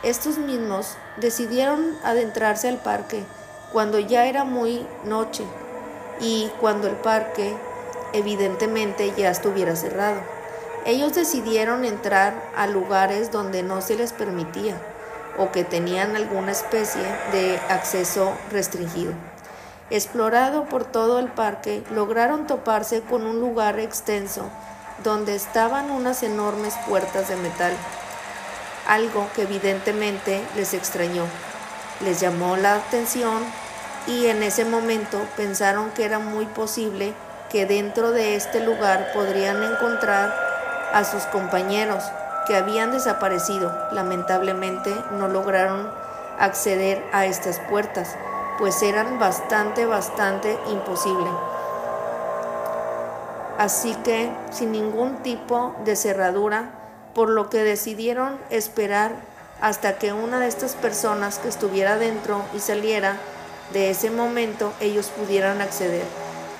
Estos 0.03 0.37
mismos 0.37 0.97
decidieron 1.17 1.97
adentrarse 2.03 2.67
al 2.67 2.77
parque 2.77 3.23
cuando 3.71 3.99
ya 3.99 4.25
era 4.25 4.43
muy 4.43 4.85
noche 5.03 5.45
y 6.19 6.51
cuando 6.59 6.87
el 6.87 6.95
parque 6.95 7.55
evidentemente 8.13 9.13
ya 9.15 9.29
estuviera 9.29 9.75
cerrado. 9.75 10.34
Ellos 10.85 11.15
decidieron 11.15 11.83
entrar 11.83 12.35
a 12.55 12.67
lugares 12.67 13.31
donde 13.31 13.63
no 13.63 13.81
se 13.81 13.95
les 13.95 14.13
permitía 14.13 14.79
o 15.35 15.51
que 15.51 15.63
tenían 15.63 16.15
alguna 16.15 16.51
especie 16.51 17.01
de 17.31 17.59
acceso 17.69 18.31
restringido. 18.51 19.11
Explorado 19.89 20.65
por 20.65 20.85
todo 20.85 21.17
el 21.17 21.27
parque, 21.27 21.83
lograron 21.91 22.45
toparse 22.45 23.01
con 23.01 23.25
un 23.25 23.39
lugar 23.39 23.79
extenso 23.79 24.47
donde 25.03 25.35
estaban 25.35 25.89
unas 25.89 26.21
enormes 26.21 26.75
puertas 26.87 27.29
de 27.29 27.35
metal, 27.35 27.73
algo 28.87 29.27
que 29.35 29.41
evidentemente 29.41 30.43
les 30.55 30.75
extrañó, 30.75 31.25
les 32.01 32.19
llamó 32.19 32.57
la 32.57 32.75
atención 32.75 33.43
y 34.05 34.27
en 34.27 34.43
ese 34.43 34.65
momento 34.65 35.19
pensaron 35.35 35.89
que 35.91 36.05
era 36.05 36.19
muy 36.19 36.45
posible 36.45 37.13
que 37.49 37.65
dentro 37.65 38.11
de 38.11 38.35
este 38.35 38.59
lugar 38.59 39.11
podrían 39.13 39.63
encontrar 39.63 40.44
a 40.95 41.03
sus 41.03 41.23
compañeros 41.25 42.05
que 42.47 42.55
habían 42.55 42.91
desaparecido. 42.91 43.77
Lamentablemente 43.91 44.95
no 45.11 45.27
lograron 45.27 45.91
acceder 46.39 47.03
a 47.11 47.25
estas 47.25 47.59
puertas, 47.59 48.15
pues 48.57 48.81
eran 48.81 49.19
bastante, 49.19 49.85
bastante 49.85 50.57
imposible. 50.71 51.29
Así 53.57 53.93
que 54.05 54.31
sin 54.51 54.71
ningún 54.71 55.17
tipo 55.17 55.75
de 55.83 55.97
cerradura, 55.97 56.71
por 57.13 57.29
lo 57.29 57.49
que 57.49 57.63
decidieron 57.63 58.39
esperar 58.49 59.15
hasta 59.59 59.97
que 59.97 60.13
una 60.13 60.39
de 60.39 60.47
estas 60.47 60.75
personas 60.75 61.39
que 61.39 61.49
estuviera 61.49 61.97
dentro 61.97 62.41
y 62.53 62.59
saliera 62.59 63.17
de 63.73 63.89
ese 63.89 64.11
momento 64.11 64.71
ellos 64.79 65.07
pudieran 65.07 65.61
acceder. 65.61 66.03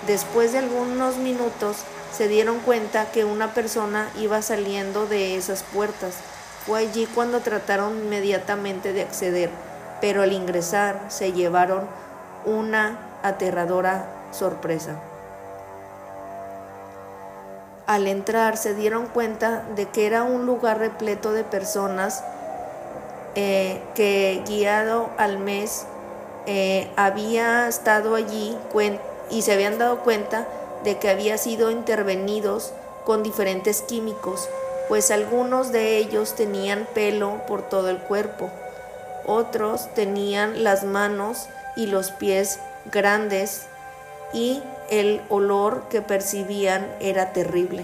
Después 0.08 0.51
de 0.51 0.60
algunos 0.60 1.18
minutos 1.18 1.86
se 2.15 2.29
dieron 2.29 2.60
cuenta 2.60 3.12
que 3.12 3.25
una 3.25 3.53
persona 3.53 4.10
iba 4.17 4.41
saliendo 4.41 5.05
de 5.05 5.36
esas 5.36 5.63
puertas. 5.63 6.15
Fue 6.65 6.79
allí 6.79 7.07
cuando 7.13 7.41
trataron 7.41 7.98
inmediatamente 7.98 8.93
de 8.93 9.01
acceder, 9.01 9.50
pero 10.00 10.22
al 10.22 10.31
ingresar 10.31 11.01
se 11.10 11.34
llevaron 11.34 11.88
una 12.45 12.98
aterradora 13.22 14.05
sorpresa. 14.31 14.95
Al 17.86 18.07
entrar 18.07 18.55
se 18.55 18.74
dieron 18.74 19.07
cuenta 19.07 19.63
de 19.75 19.89
que 19.89 20.07
era 20.07 20.24
un 20.24 20.45
lugar 20.45 20.79
repleto 20.79 21.34
de 21.34 21.43
personas 21.43 22.24
eh, 23.36 23.81
que 23.93 24.41
guiado 24.48 25.10
al 25.17 25.38
mes 25.38 25.86
eh, 26.45 26.89
había 26.95 27.67
estado 27.67 28.15
allí 28.15 28.57
y 29.29 29.41
se 29.41 29.51
habían 29.51 29.77
dado 29.77 30.00
cuenta 30.00 30.48
de 30.86 30.98
que 30.98 31.10
había 31.10 31.38
sido 31.38 31.72
intervenidos 31.72 32.72
con 33.04 33.24
diferentes 33.24 33.82
químicos, 33.82 34.48
pues 34.88 35.12
algunos 35.12 35.72
de 35.72 35.98
ellos 35.98 36.36
tenían 36.36 36.88
pelo 36.94 37.42
por 37.48 37.63
todo 37.63 37.89
el 37.89 37.98
cuerpo, 37.98 38.50
otros 39.25 39.94
tenían 39.94 40.63
las 40.63 40.84
manos 40.84 41.48
y 41.75 41.88
los 41.88 42.12
pies 42.12 42.60
grandes 42.92 43.65
y 44.34 44.62
el 44.89 45.22
olor 45.30 45.84
que 45.89 46.01
percibían 46.01 46.88
era 47.00 47.34
terrible, 47.34 47.84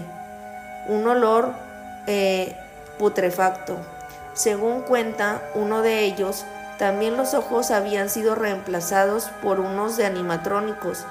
un 0.88 1.06
olor 1.06 1.52
eh, 2.06 2.56
putrefacto. 2.98 3.76
Según 4.34 4.82
cuenta 4.82 5.42
uno 5.54 5.82
de 5.82 6.04
ellos, 6.04 6.44
también 6.78 7.16
los 7.16 7.34
ojos 7.34 7.70
habían 7.70 8.08
sido 8.08 8.34
reemplazados 8.34 9.30
por 9.42 9.60
unos 9.60 9.96
de 9.96 10.06
animatrónicos, 10.06 11.04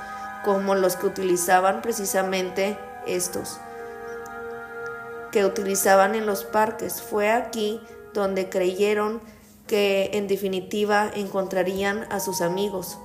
como 0.43 0.75
los 0.75 0.95
que 0.95 1.07
utilizaban 1.07 1.81
precisamente 1.81 2.77
estos, 3.05 3.59
que 5.31 5.45
utilizaban 5.45 6.15
en 6.15 6.25
los 6.25 6.43
parques. 6.43 7.01
Fue 7.01 7.31
aquí 7.31 7.81
donde 8.13 8.49
creyeron 8.49 9.21
que 9.67 10.11
en 10.13 10.27
definitiva 10.27 11.09
encontrarían 11.13 12.05
a 12.11 12.19
sus 12.19 12.41
amigos. 12.41 12.97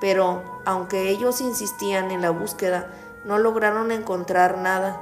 Pero 0.00 0.42
aunque 0.66 1.08
ellos 1.08 1.40
insistían 1.40 2.10
en 2.10 2.22
la 2.22 2.30
búsqueda, 2.30 2.88
no 3.24 3.38
lograron 3.38 3.92
encontrar 3.92 4.58
nada. 4.58 5.00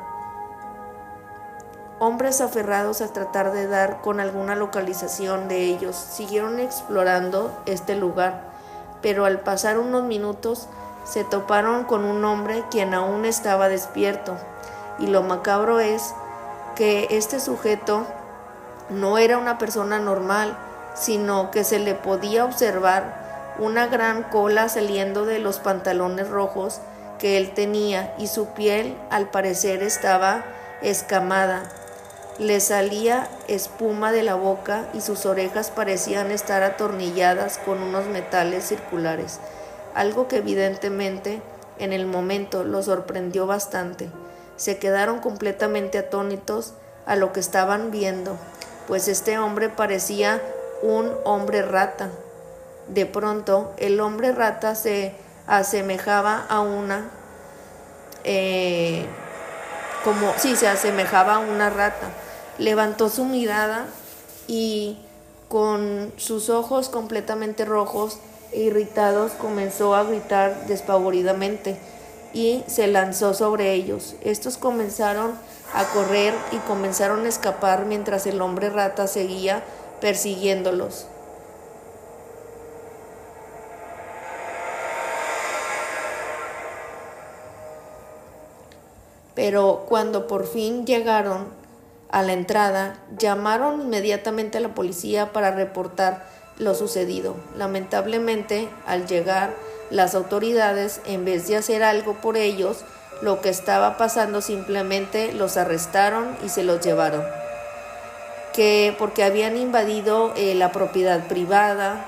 Hombres 1.99 2.41
aferrados 2.41 3.01
a 3.01 3.13
tratar 3.13 3.53
de 3.53 3.67
dar 3.67 4.01
con 4.03 4.21
alguna 4.21 4.55
localización 4.55 5.49
de 5.49 5.65
ellos 5.65 5.97
siguieron 5.97 6.61
explorando 6.61 7.53
este 7.67 7.97
lugar, 7.97 8.45
pero 9.03 9.25
al 9.25 9.41
pasar 9.41 9.79
unos 9.79 10.05
minutos 10.05 10.69
se 11.11 11.25
toparon 11.25 11.83
con 11.85 12.05
un 12.05 12.25
hombre 12.25 12.63
quien 12.71 12.95
aún 12.95 13.25
estaba 13.25 13.69
despierto, 13.69 14.37
y 15.01 15.09
lo 15.09 15.23
macabro 15.25 15.81
es 15.81 16.15
que 16.77 17.09
este 17.11 17.41
sujeto 17.41 18.07
no 18.91 19.19
era 19.19 19.37
una 19.37 19.59
persona 19.59 19.99
normal, 19.99 20.57
sino 20.95 21.51
que 21.51 21.65
se 21.65 21.81
le 21.81 21.95
podía 21.95 22.45
observar 22.45 23.55
una 23.59 23.89
gran 23.89 24.23
cola 24.23 24.69
saliendo 24.69 25.27
de 25.27 25.41
los 25.41 25.59
pantalones 25.59 26.29
rojos 26.29 26.81
que 27.19 27.39
él 27.39 27.55
tenía 27.55 28.15
y 28.17 28.29
su 28.29 28.47
piel 28.47 28.97
al 29.11 29.31
parecer 29.31 29.83
estaba 29.83 30.45
escamada. 30.81 31.65
Le 32.39 32.61
salía 32.61 33.29
espuma 33.49 34.13
de 34.13 34.23
la 34.23 34.35
boca 34.37 34.85
y 34.95 35.01
sus 35.01 35.27
orejas 35.27 35.71
parecían 35.71 36.31
estar 36.31 36.63
atornilladas 36.63 37.59
con 37.59 37.83
unos 37.83 38.07
metales 38.07 38.65
circulares, 38.65 39.41
algo 39.95 40.29
que 40.29 40.37
evidentemente 40.37 41.43
en 41.79 41.93
el 41.93 42.07
momento 42.07 42.65
los 42.65 42.87
sorprendió 42.87 43.47
bastante. 43.47 44.11
Se 44.57 44.79
quedaron 44.79 45.21
completamente 45.21 45.99
atónitos 45.99 46.75
a 47.07 47.17
lo 47.17 47.33
que 47.33 47.41
estaban 47.41 47.91
viendo, 47.91 48.37
pues 48.87 49.09
este 49.09 49.39
hombre 49.39 49.69
parecía 49.69 50.43
un 50.83 51.13
hombre 51.25 51.63
rata. 51.63 52.11
De 52.89 53.07
pronto 53.07 53.73
el 53.79 54.01
hombre 54.01 54.33
rata 54.33 54.75
se 54.75 55.15
asemejaba 55.47 56.45
a 56.49 56.61
una 56.61 57.11
eh, 58.25 59.07
como 60.05 60.33
si 60.37 60.57
se 60.57 60.69
asemejaba 60.69 61.37
a 61.37 61.39
una 61.39 61.71
rata 61.71 62.09
levantó 62.59 63.09
su 63.09 63.25
mirada 63.25 63.87
y 64.47 64.99
con 65.49 66.13
sus 66.17 66.51
ojos 66.51 66.89
completamente 66.89 67.65
rojos 67.65 68.19
irritados 68.53 69.33
comenzó 69.33 69.95
a 69.95 70.05
gritar 70.05 70.67
despavoridamente 70.67 71.77
y 72.33 72.63
se 72.67 72.87
lanzó 72.87 73.35
sobre 73.35 73.73
ellos. 73.73 74.15
Estos 74.23 74.57
comenzaron 74.57 75.33
a 75.75 75.85
correr 75.85 76.35
y 76.53 76.57
comenzaron 76.59 77.27
a 77.27 77.29
escapar 77.29 77.87
mientras 77.87 78.27
el 78.27 78.41
hombre 78.41 78.71
rata 78.71 79.07
seguía 79.07 79.63
persiguiéndolos. 80.01 81.07
Pero 89.35 89.87
cuando 89.89 90.27
por 90.27 90.47
fin 90.47 90.87
llegaron 90.87 91.49
a 92.11 92.23
la 92.23 92.33
entrada, 92.33 92.99
llamaron 93.17 93.83
inmediatamente 93.83 94.59
a 94.59 94.61
la 94.61 94.75
policía 94.75 95.33
para 95.33 95.53
reportar 95.53 96.27
lo 96.61 96.75
sucedido. 96.75 97.35
Lamentablemente, 97.57 98.69
al 98.87 99.07
llegar 99.07 99.55
las 99.91 100.15
autoridades, 100.15 101.01
en 101.07 101.25
vez 101.25 101.49
de 101.49 101.57
hacer 101.57 101.83
algo 101.83 102.15
por 102.15 102.37
ellos, 102.37 102.85
lo 103.23 103.41
que 103.41 103.49
estaba 103.49 103.97
pasando 103.97 104.41
simplemente 104.41 105.33
los 105.33 105.57
arrestaron 105.57 106.37
y 106.45 106.49
se 106.49 106.63
los 106.63 106.81
llevaron. 106.81 107.25
Que 108.53 108.95
porque 108.99 109.25
habían 109.25 109.57
invadido 109.57 110.33
eh, 110.37 110.55
la 110.55 110.71
propiedad 110.71 111.27
privada 111.27 112.05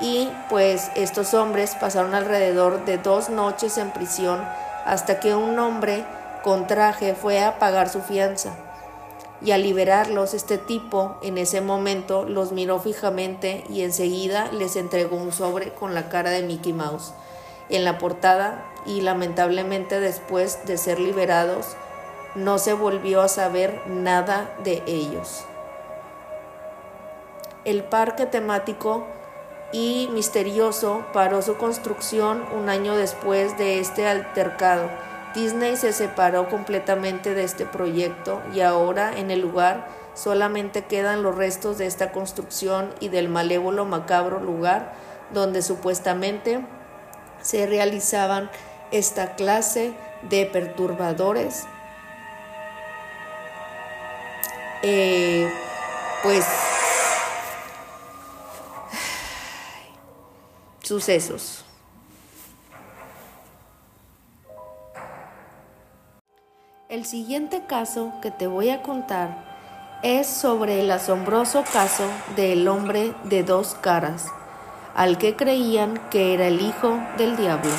y 0.00 0.28
pues 0.48 0.90
estos 0.94 1.34
hombres 1.34 1.74
pasaron 1.80 2.14
alrededor 2.14 2.84
de 2.84 2.98
dos 2.98 3.28
noches 3.28 3.76
en 3.78 3.90
prisión 3.90 4.42
hasta 4.84 5.20
que 5.20 5.34
un 5.34 5.58
hombre 5.58 6.04
con 6.42 6.66
traje 6.66 7.14
fue 7.14 7.42
a 7.42 7.58
pagar 7.58 7.88
su 7.88 8.02
fianza 8.02 8.52
y 9.42 9.50
al 9.50 9.62
liberarlos 9.62 10.34
este 10.34 10.58
tipo 10.58 11.16
en 11.22 11.38
ese 11.38 11.60
momento 11.60 12.24
los 12.24 12.52
miró 12.52 12.78
fijamente 12.78 13.64
y 13.68 13.82
enseguida 13.82 14.50
les 14.52 14.76
entregó 14.76 15.16
un 15.16 15.32
sobre 15.32 15.72
con 15.72 15.94
la 15.94 16.08
cara 16.08 16.30
de 16.30 16.42
Mickey 16.42 16.72
Mouse 16.72 17.12
en 17.68 17.84
la 17.84 17.98
portada 17.98 18.64
y 18.86 19.00
lamentablemente 19.00 20.00
después 20.00 20.64
de 20.66 20.78
ser 20.78 21.00
liberados 21.00 21.76
no 22.34 22.58
se 22.58 22.72
volvió 22.72 23.22
a 23.22 23.28
saber 23.28 23.82
nada 23.86 24.54
de 24.62 24.82
ellos. 24.86 25.44
El 27.64 27.82
parque 27.82 28.26
temático 28.26 29.06
y 29.72 30.08
misterioso 30.12 31.04
paró 31.12 31.42
su 31.42 31.56
construcción 31.56 32.44
un 32.56 32.68
año 32.68 32.94
después 32.94 33.58
de 33.58 33.80
este 33.80 34.06
altercado 34.06 34.88
Disney 35.36 35.76
se 35.76 35.92
separó 35.92 36.48
completamente 36.48 37.34
de 37.34 37.44
este 37.44 37.66
proyecto 37.66 38.42
y 38.54 38.62
ahora 38.62 39.18
en 39.18 39.30
el 39.30 39.40
lugar 39.42 39.86
solamente 40.14 40.86
quedan 40.86 41.22
los 41.22 41.36
restos 41.36 41.76
de 41.76 41.84
esta 41.84 42.10
construcción 42.10 42.94
y 43.00 43.10
del 43.10 43.28
malévolo 43.28 43.84
macabro 43.84 44.40
lugar 44.40 44.94
donde 45.34 45.60
supuestamente 45.60 46.64
se 47.42 47.66
realizaban 47.66 48.50
esta 48.92 49.34
clase 49.34 49.92
de 50.22 50.46
perturbadores 50.46 51.64
eh, 54.82 55.52
pues 56.22 56.46
sucesos. 60.82 61.65
El 66.88 67.04
siguiente 67.04 67.62
caso 67.66 68.12
que 68.22 68.30
te 68.30 68.46
voy 68.46 68.70
a 68.70 68.80
contar 68.80 69.42
es 70.04 70.28
sobre 70.28 70.80
el 70.80 70.88
asombroso 70.92 71.64
caso 71.72 72.04
del 72.36 72.68
hombre 72.68 73.12
de 73.24 73.42
dos 73.42 73.74
caras, 73.74 74.28
al 74.94 75.18
que 75.18 75.34
creían 75.34 76.00
que 76.10 76.32
era 76.32 76.46
el 76.46 76.60
hijo 76.60 76.96
del 77.18 77.36
diablo. 77.36 77.72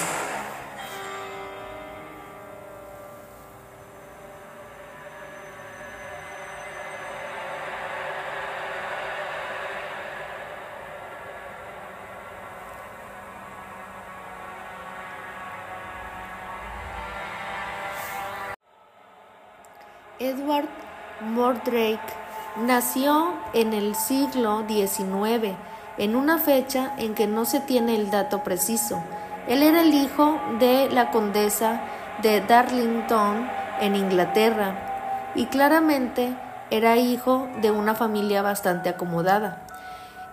Edward 20.19 20.67
Mordrake 21.21 22.27
Nació 22.57 23.35
en 23.53 23.73
el 23.73 23.93
siglo 23.93 24.65
XIX, 24.67 25.55
en 25.99 26.15
una 26.15 26.39
fecha 26.39 26.91
en 26.97 27.13
que 27.13 27.27
no 27.27 27.45
se 27.45 27.59
tiene 27.59 27.95
el 27.95 28.09
dato 28.09 28.43
preciso. 28.43 28.99
Él 29.47 29.61
era 29.61 29.81
el 29.81 29.93
hijo 29.93 30.39
de 30.57 30.89
la 30.89 31.11
condesa 31.11 31.81
de 32.23 32.41
Darlington 32.41 33.47
en 33.79 33.95
Inglaterra 33.95 35.31
y 35.35 35.45
claramente 35.45 36.35
era 36.71 36.97
hijo 36.97 37.47
de 37.61 37.69
una 37.69 37.93
familia 37.93 38.41
bastante 38.41 38.89
acomodada. 38.89 39.67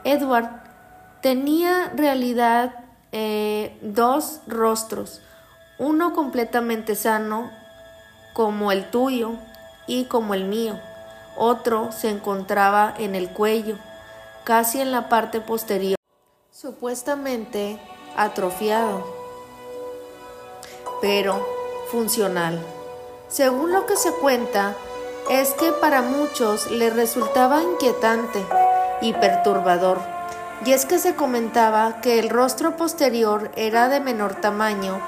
Edward 0.05 0.49
tenía 1.21 1.93
realidad 1.95 2.73
eh, 3.13 3.79
dos 3.83 4.41
rostros, 4.47 5.21
uno 5.79 6.15
completamente 6.15 6.95
sano 6.95 7.51
como 8.33 8.73
el 8.73 8.91
tuyo 8.91 9.37
y 9.87 10.05
como 10.05 10.35
el 10.35 10.45
mío, 10.45 10.79
otro 11.37 11.91
se 11.93 12.09
encontraba 12.09 12.95
en 12.99 13.15
el 13.15 13.31
cuello, 13.31 13.77
casi 14.45 14.81
en 14.81 14.93
la 14.93 15.09
parte 15.09 15.41
posterior, 15.41 15.97
supuestamente 16.51 17.79
atrofiado, 18.17 19.07
pero 21.01 21.45
funcional. 21.91 22.59
Según 23.29 23.73
lo 23.73 23.87
que 23.87 23.97
se 23.97 24.13
cuenta, 24.13 24.75
es 25.31 25.53
que 25.55 25.73
para 25.73 26.03
muchos 26.03 26.71
le 26.71 26.91
resultaba 26.91 27.63
inquietante 27.63 28.45
y 29.01 29.13
perturbador, 29.15 29.99
y 30.65 30.73
es 30.73 30.87
que 30.87 30.99
se 30.99 31.15
comentaba 31.15 32.01
que 32.01 32.19
el 32.19 32.31
rostro 32.31 32.77
posterior 32.77 33.51
era 33.57 33.89
de 33.89 34.01
menor 34.01 34.35
tamaño 34.37 35.01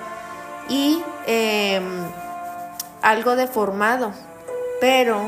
y 0.68 1.02
em, 1.26 2.04
algo 3.02 3.36
deformado, 3.36 4.12
pero 4.80 5.20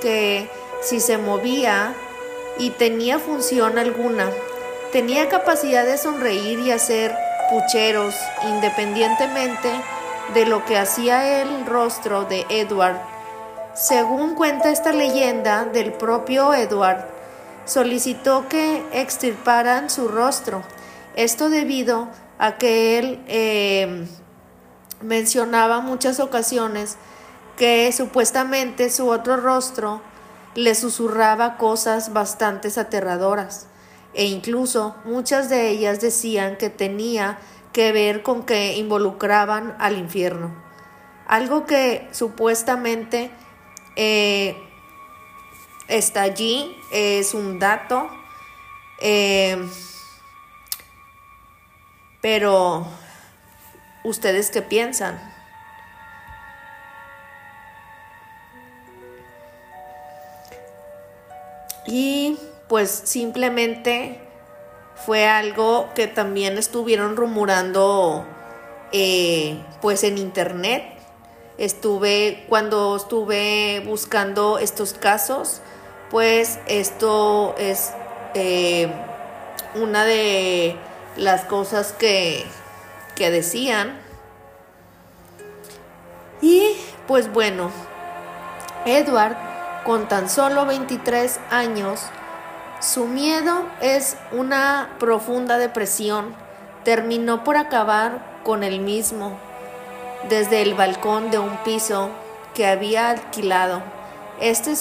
que 0.00 0.48
si 0.82 1.00
se 1.00 1.18
movía 1.18 1.94
y 2.58 2.70
tenía 2.70 3.18
función 3.18 3.78
alguna, 3.78 4.30
tenía 4.92 5.28
capacidad 5.28 5.84
de 5.84 5.98
sonreír 5.98 6.58
y 6.60 6.70
hacer 6.70 7.14
pucheros 7.50 8.14
independientemente 8.48 9.70
de 10.34 10.46
lo 10.46 10.64
que 10.64 10.78
hacía 10.78 11.42
el 11.42 11.66
rostro 11.66 12.24
de 12.24 12.46
Edward. 12.48 12.96
Según 13.74 14.34
cuenta 14.34 14.70
esta 14.70 14.92
leyenda 14.92 15.64
del 15.64 15.92
propio 15.92 16.54
Edward, 16.54 17.06
solicitó 17.64 18.48
que 18.48 18.82
extirparan 18.92 19.90
su 19.90 20.08
rostro. 20.08 20.62
Esto 21.16 21.50
debido 21.50 22.08
a 22.38 22.56
que 22.56 22.98
él 22.98 23.22
eh, 23.26 24.06
mencionaba 25.02 25.80
muchas 25.80 26.20
ocasiones 26.20 26.96
que 27.60 27.92
supuestamente 27.92 28.88
su 28.88 29.10
otro 29.10 29.36
rostro 29.36 30.00
le 30.54 30.74
susurraba 30.74 31.58
cosas 31.58 32.14
bastante 32.14 32.68
aterradoras 32.80 33.66
e 34.14 34.24
incluso 34.24 34.96
muchas 35.04 35.50
de 35.50 35.68
ellas 35.68 36.00
decían 36.00 36.56
que 36.56 36.70
tenía 36.70 37.38
que 37.74 37.92
ver 37.92 38.22
con 38.22 38.46
que 38.46 38.78
involucraban 38.78 39.76
al 39.78 39.98
infierno. 39.98 40.54
Algo 41.26 41.66
que 41.66 42.08
supuestamente 42.12 43.30
eh, 43.94 44.56
está 45.86 46.22
allí, 46.22 46.74
es 46.90 47.34
un 47.34 47.58
dato, 47.58 48.08
eh, 49.02 49.68
pero 52.22 52.86
¿ustedes 54.02 54.50
qué 54.50 54.62
piensan? 54.62 55.29
Y 61.90 62.38
pues 62.68 62.88
simplemente 63.04 64.20
fue 64.94 65.26
algo 65.26 65.88
que 65.94 66.06
también 66.06 66.56
estuvieron 66.56 67.16
rumorando 67.16 68.24
eh, 68.92 69.58
pues 69.82 70.04
en 70.04 70.16
internet. 70.16 70.84
Estuve, 71.58 72.44
cuando 72.48 72.96
estuve 72.96 73.82
buscando 73.84 74.58
estos 74.58 74.94
casos, 74.94 75.60
pues 76.10 76.60
esto 76.68 77.56
es 77.58 77.92
eh, 78.34 78.88
una 79.74 80.04
de 80.04 80.76
las 81.16 81.44
cosas 81.44 81.92
que, 81.92 82.44
que 83.16 83.30
decían. 83.30 84.00
Y 86.40 86.76
pues 87.08 87.32
bueno, 87.32 87.72
Edward, 88.86 89.49
con 89.84 90.08
tan 90.08 90.28
solo 90.28 90.66
23 90.66 91.40
años, 91.50 92.00
su 92.80 93.06
miedo 93.06 93.66
es 93.80 94.16
una 94.32 94.90
profunda 94.98 95.58
depresión. 95.58 96.34
Terminó 96.84 97.44
por 97.44 97.56
acabar 97.56 98.40
con 98.42 98.62
él 98.62 98.80
mismo 98.80 99.38
desde 100.28 100.62
el 100.62 100.74
balcón 100.74 101.30
de 101.30 101.38
un 101.38 101.56
piso 101.58 102.10
que 102.54 102.66
había 102.66 103.10
alquilado. 103.10 103.82
Este, 104.40 104.74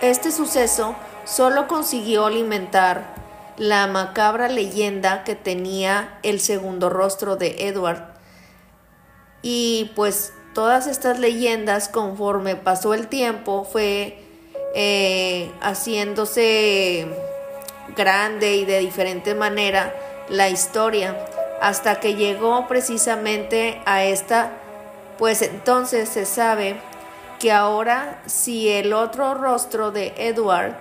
este 0.00 0.30
suceso 0.30 0.94
solo 1.24 1.66
consiguió 1.68 2.26
alimentar 2.26 3.14
la 3.56 3.86
macabra 3.88 4.48
leyenda 4.48 5.24
que 5.24 5.34
tenía 5.34 6.18
el 6.22 6.40
segundo 6.40 6.88
rostro 6.88 7.36
de 7.36 7.66
Edward. 7.68 8.14
Y 9.42 9.90
pues 9.96 10.32
todas 10.58 10.88
estas 10.88 11.20
leyendas, 11.20 11.88
conforme 11.88 12.56
pasó 12.56 12.92
el 12.92 13.06
tiempo, 13.06 13.62
fue 13.62 14.18
eh, 14.74 15.52
haciéndose 15.60 17.06
grande 17.96 18.56
y 18.56 18.64
de 18.64 18.80
diferente 18.80 19.36
manera 19.36 19.94
la 20.28 20.48
historia 20.48 21.16
hasta 21.60 22.00
que 22.00 22.16
llegó 22.16 22.66
precisamente 22.66 23.80
a 23.86 24.02
esta, 24.02 24.50
pues 25.16 25.42
entonces 25.42 26.08
se 26.08 26.26
sabe 26.26 26.74
que 27.38 27.52
ahora 27.52 28.20
si 28.26 28.68
el 28.68 28.94
otro 28.94 29.34
rostro 29.34 29.92
de 29.92 30.12
Edward 30.16 30.74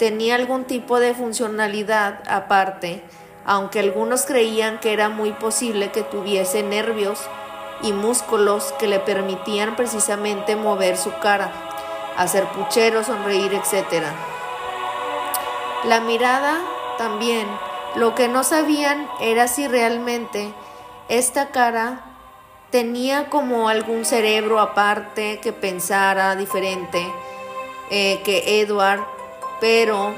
tenía 0.00 0.34
algún 0.34 0.64
tipo 0.64 0.98
de 0.98 1.14
funcionalidad 1.14 2.24
aparte, 2.26 3.02
aunque 3.44 3.78
algunos 3.78 4.26
creían 4.26 4.80
que 4.80 4.92
era 4.92 5.10
muy 5.10 5.30
posible 5.30 5.92
que 5.92 6.02
tuviese 6.02 6.64
nervios 6.64 7.20
y 7.82 7.92
músculos 7.92 8.72
que 8.78 8.86
le 8.86 8.98
permitían 8.98 9.76
precisamente 9.76 10.56
mover 10.56 10.96
su 10.96 11.12
cara 11.18 11.52
hacer 12.16 12.44
puchero, 12.46 13.04
sonreír, 13.04 13.52
etc. 13.54 14.04
La 15.84 16.00
mirada 16.00 16.58
también. 16.98 17.46
Lo 17.94 18.14
que 18.14 18.28
no 18.28 18.44
sabían 18.44 19.08
era 19.20 19.48
si 19.48 19.68
realmente 19.68 20.52
esta 21.08 21.48
cara 21.48 22.04
tenía 22.70 23.30
como 23.30 23.68
algún 23.68 24.04
cerebro 24.04 24.60
aparte 24.60 25.40
que 25.40 25.52
pensara 25.52 26.36
diferente 26.36 27.10
eh, 27.90 28.20
que 28.24 28.60
Edward, 28.60 29.06
pero 29.60 30.14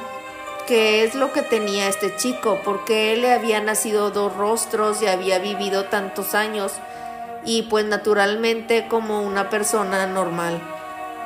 qué 0.66 1.04
es 1.04 1.14
lo 1.14 1.32
que 1.32 1.42
tenía 1.42 1.88
este 1.88 2.16
chico, 2.16 2.58
porque 2.64 3.12
él 3.12 3.22
le 3.22 3.32
había 3.32 3.60
nacido 3.60 4.10
dos 4.10 4.34
rostros 4.36 5.00
y 5.02 5.06
había 5.06 5.38
vivido 5.38 5.84
tantos 5.84 6.34
años 6.34 6.72
y 7.48 7.62
pues 7.62 7.86
naturalmente 7.86 8.86
como 8.88 9.22
una 9.22 9.48
persona 9.48 10.06
normal 10.06 10.60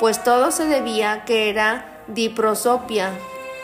pues 0.02 0.24
todo 0.24 0.50
se 0.50 0.66
debía 0.66 1.24
que 1.24 1.48
era 1.48 1.84
diprosopia, 2.08 3.12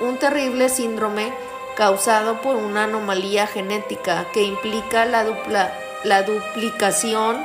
un 0.00 0.18
terrible 0.18 0.68
síndrome 0.68 1.32
causado 1.76 2.40
por 2.40 2.54
una 2.54 2.84
anomalía 2.84 3.48
genética 3.48 4.24
que 4.32 4.44
implica 4.44 5.04
la, 5.04 5.24
la 6.04 6.22
duplicación 6.22 7.44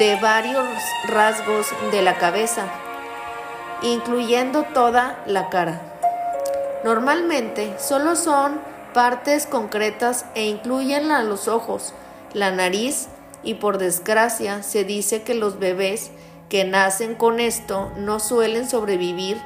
de 0.00 0.16
varios 0.16 0.66
rasgos 1.06 1.68
de 1.92 2.02
la 2.02 2.18
cabeza, 2.18 2.64
incluyendo 3.82 4.64
toda 4.74 5.22
la 5.26 5.48
cara. 5.48 5.80
Normalmente 6.82 7.76
solo 7.78 8.16
son 8.16 8.60
partes 8.92 9.46
concretas 9.46 10.24
e 10.34 10.46
incluyen 10.46 11.08
los 11.28 11.46
ojos, 11.46 11.94
la 12.32 12.50
nariz 12.50 13.06
y 13.46 13.54
por 13.54 13.78
desgracia 13.78 14.62
se 14.62 14.84
dice 14.84 15.22
que 15.22 15.34
los 15.34 15.58
bebés 15.58 16.10
que 16.50 16.64
nacen 16.64 17.14
con 17.14 17.40
esto 17.40 17.90
no 17.96 18.20
suelen 18.20 18.68
sobrevivir 18.68 19.40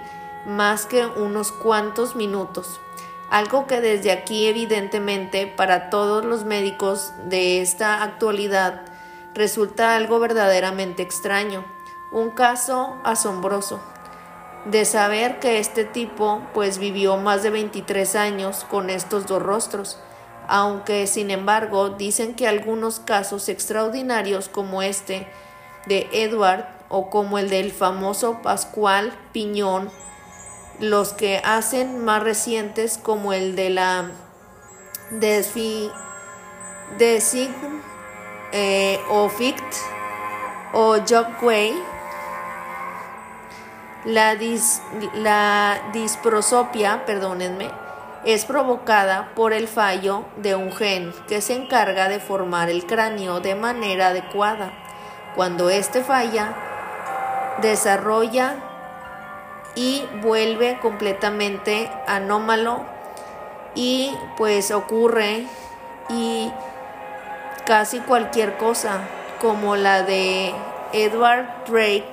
más 0.46 0.86
que 0.86 1.04
unos 1.04 1.52
cuantos 1.52 2.16
minutos, 2.16 2.80
algo 3.30 3.66
que 3.66 3.80
desde 3.80 4.10
aquí 4.10 4.46
evidentemente 4.46 5.46
para 5.46 5.90
todos 5.90 6.24
los 6.24 6.44
médicos 6.44 7.12
de 7.28 7.60
esta 7.60 8.02
actualidad 8.02 8.86
resulta 9.34 9.94
algo 9.94 10.18
verdaderamente 10.18 11.02
extraño, 11.02 11.64
un 12.10 12.30
caso 12.30 12.96
asombroso. 13.04 13.80
De 14.64 14.84
saber 14.84 15.38
que 15.40 15.58
este 15.58 15.84
tipo 15.84 16.42
pues 16.52 16.78
vivió 16.78 17.16
más 17.16 17.42
de 17.42 17.50
23 17.50 18.16
años 18.16 18.66
con 18.68 18.90
estos 18.90 19.26
dos 19.26 19.42
rostros, 19.42 19.98
aunque 20.50 21.06
sin 21.06 21.30
embargo 21.30 21.90
dicen 21.90 22.34
que 22.34 22.48
algunos 22.48 22.98
casos 22.98 23.48
extraordinarios 23.48 24.48
como 24.48 24.82
este 24.82 25.28
de 25.86 26.08
Edward 26.12 26.66
o 26.88 27.08
como 27.08 27.38
el 27.38 27.48
del 27.48 27.70
famoso 27.70 28.42
Pascual 28.42 29.16
Piñón, 29.32 29.90
los 30.80 31.12
que 31.12 31.40
hacen 31.44 32.04
más 32.04 32.24
recientes 32.24 32.98
como 32.98 33.32
el 33.32 33.54
de 33.54 33.70
la 33.70 34.10
Desfi, 35.12 35.88
Desig 36.98 37.50
eh, 38.50 38.98
o 39.08 39.28
Fict 39.28 39.74
o 40.72 40.96
Jogway, 41.08 41.80
la, 44.04 44.36
la 45.14 45.90
disprosopia, 45.92 47.06
perdónenme, 47.06 47.70
es 48.24 48.44
provocada 48.44 49.30
por 49.34 49.52
el 49.52 49.66
fallo 49.66 50.24
de 50.36 50.54
un 50.54 50.72
gen 50.72 51.12
que 51.26 51.40
se 51.40 51.54
encarga 51.54 52.08
de 52.08 52.20
formar 52.20 52.68
el 52.68 52.84
cráneo 52.84 53.40
de 53.40 53.54
manera 53.54 54.08
adecuada. 54.08 54.72
Cuando 55.34 55.70
este 55.70 56.02
falla, 56.02 56.54
desarrolla 57.62 58.56
y 59.74 60.04
vuelve 60.22 60.78
completamente 60.80 61.90
anómalo 62.06 62.84
y 63.74 64.12
pues 64.36 64.70
ocurre 64.70 65.46
y 66.08 66.50
casi 67.64 68.00
cualquier 68.00 68.56
cosa 68.56 69.00
como 69.40 69.76
la 69.76 70.02
de 70.02 70.52
Edward 70.92 71.46
Drake 71.66 72.10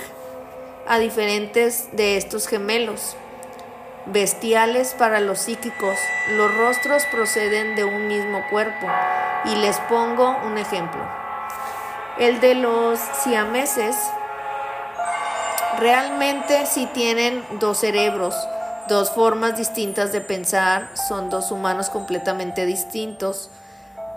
a 0.88 1.00
diferentes 1.00 1.90
de 1.94 2.16
estos 2.16 2.48
gemelos 2.48 3.18
bestiales 4.12 4.94
para 4.94 5.20
los 5.20 5.40
psíquicos 5.40 5.98
los 6.32 6.56
rostros 6.58 7.04
proceden 7.12 7.76
de 7.76 7.84
un 7.84 8.08
mismo 8.08 8.42
cuerpo 8.50 8.88
y 9.46 9.56
les 9.56 9.78
pongo 9.82 10.38
un 10.46 10.58
ejemplo 10.58 11.02
el 12.18 12.40
de 12.40 12.56
los 12.56 13.00
siameses 13.24 13.96
Realmente 15.80 16.66
si 16.66 16.88
tienen 16.88 17.44
dos 17.60 17.78
cerebros, 17.78 18.34
dos 18.90 19.12
formas 19.12 19.58
distintas 19.58 20.12
de 20.12 20.22
pensar, 20.22 20.90
son 21.08 21.30
dos 21.30 21.52
humanos 21.52 21.92
completamente 21.92 22.66
distintos, 22.66 23.52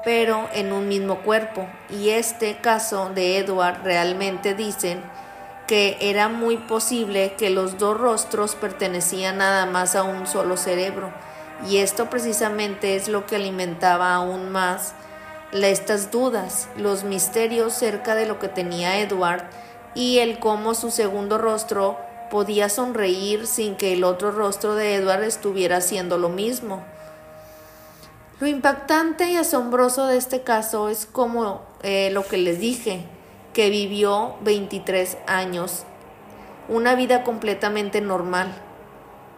pero 0.02 0.48
en 0.54 0.72
un 0.72 0.88
mismo 0.88 1.20
cuerpo. 1.20 1.68
Y 1.90 2.10
este 2.10 2.56
caso 2.62 3.10
de 3.10 3.36
Edward 3.36 3.82
realmente 3.84 4.54
dicen 4.54 5.02
que 5.70 5.96
era 6.00 6.28
muy 6.28 6.56
posible 6.56 7.34
que 7.38 7.48
los 7.48 7.78
dos 7.78 7.96
rostros 7.96 8.56
pertenecían 8.56 9.38
nada 9.38 9.66
más 9.66 9.94
a 9.94 10.02
un 10.02 10.26
solo 10.26 10.56
cerebro. 10.56 11.12
Y 11.68 11.76
esto 11.76 12.10
precisamente 12.10 12.96
es 12.96 13.06
lo 13.06 13.24
que 13.24 13.36
alimentaba 13.36 14.12
aún 14.12 14.50
más 14.50 14.94
estas 15.52 16.10
dudas, 16.10 16.68
los 16.76 17.04
misterios 17.04 17.72
cerca 17.72 18.16
de 18.16 18.26
lo 18.26 18.40
que 18.40 18.48
tenía 18.48 18.98
Edward 18.98 19.44
y 19.94 20.18
el 20.18 20.40
cómo 20.40 20.74
su 20.74 20.90
segundo 20.90 21.38
rostro 21.38 21.96
podía 22.32 22.68
sonreír 22.68 23.46
sin 23.46 23.76
que 23.76 23.92
el 23.92 24.02
otro 24.02 24.32
rostro 24.32 24.74
de 24.74 24.96
Edward 24.96 25.22
estuviera 25.22 25.76
haciendo 25.76 26.18
lo 26.18 26.30
mismo. 26.30 26.82
Lo 28.40 28.48
impactante 28.48 29.30
y 29.30 29.36
asombroso 29.36 30.08
de 30.08 30.16
este 30.16 30.42
caso 30.42 30.88
es 30.88 31.06
como 31.06 31.62
eh, 31.84 32.10
lo 32.10 32.26
que 32.26 32.38
les 32.38 32.58
dije, 32.58 33.06
que 33.60 33.68
vivió 33.68 34.36
23 34.40 35.18
años, 35.26 35.84
una 36.70 36.94
vida 36.94 37.24
completamente 37.24 38.00
normal. 38.00 38.54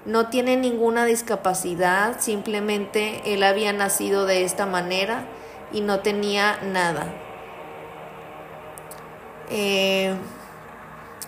No 0.04 0.28
tiene 0.28 0.56
ninguna 0.56 1.04
discapacidad, 1.06 2.20
simplemente 2.20 3.34
él 3.34 3.42
había 3.42 3.72
nacido 3.72 4.24
de 4.24 4.44
esta 4.44 4.64
manera 4.64 5.24
y 5.72 5.80
no 5.80 5.98
tenía 5.98 6.56
nada. 6.62 7.12
Eh, 9.50 10.14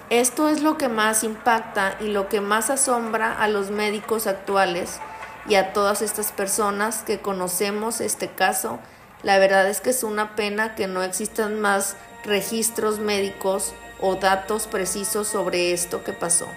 esto 0.09 0.49
es 0.49 0.63
lo 0.63 0.79
que 0.79 0.89
más 0.89 1.25
impacta 1.25 1.97
y 1.99 2.13
lo 2.13 2.29
que 2.29 2.41
más 2.41 2.71
asombra 2.71 3.33
a 3.37 3.49
los 3.49 3.73
médicos 3.73 4.29
actuales 4.29 5.01
y 5.49 5.57
a 5.57 5.73
todas 5.73 6.01
estas 6.01 6.31
personas 6.31 7.03
que 7.03 7.19
conocemos 7.19 8.01
este 8.01 8.29
caso. 8.29 8.79
La 9.25 9.39
verdad 9.39 9.69
es 9.69 9.81
que 9.81 9.91
es 9.91 10.05
una 10.05 10.37
pena 10.37 10.77
que 10.77 10.87
no 10.87 11.03
existan 11.03 11.61
más 11.61 11.97
registros 12.25 12.99
médicos 12.99 13.73
o 14.01 14.17
datos 14.17 14.67
precisos 14.67 15.29
sobre 15.29 15.73
esto 15.73 16.03
que 16.05 16.13
pasó. 16.13 16.49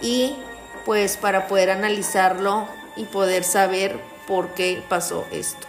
Y 0.00 0.36
pues 0.84 1.16
para 1.16 1.46
poder 1.46 1.70
analizarlo 1.70 2.66
y 2.96 3.04
poder 3.04 3.44
saber 3.44 3.98
por 4.26 4.54
qué 4.54 4.82
pasó 4.88 5.26
esto. 5.30 5.66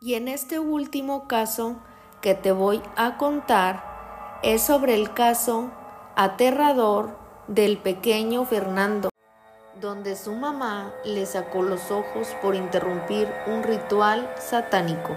Y 0.00 0.14
en 0.14 0.28
este 0.28 0.58
último 0.58 1.28
caso, 1.28 1.76
que 2.22 2.34
te 2.34 2.52
voy 2.52 2.80
a 2.96 3.18
contar 3.18 4.40
es 4.42 4.62
sobre 4.62 4.94
el 4.94 5.12
caso 5.12 5.70
aterrador 6.16 7.18
del 7.48 7.78
pequeño 7.78 8.44
Fernando, 8.44 9.10
donde 9.80 10.16
su 10.16 10.32
mamá 10.32 10.92
le 11.04 11.26
sacó 11.26 11.62
los 11.62 11.90
ojos 11.90 12.28
por 12.40 12.54
interrumpir 12.54 13.28
un 13.46 13.64
ritual 13.64 14.32
satánico. 14.38 15.16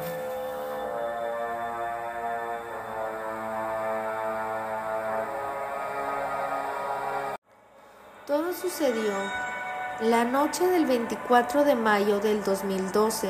Sucedió 8.76 9.14
la 10.02 10.26
noche 10.26 10.68
del 10.68 10.86
24 10.86 11.64
de 11.64 11.76
mayo 11.76 12.20
del 12.20 12.44
2012 12.44 13.30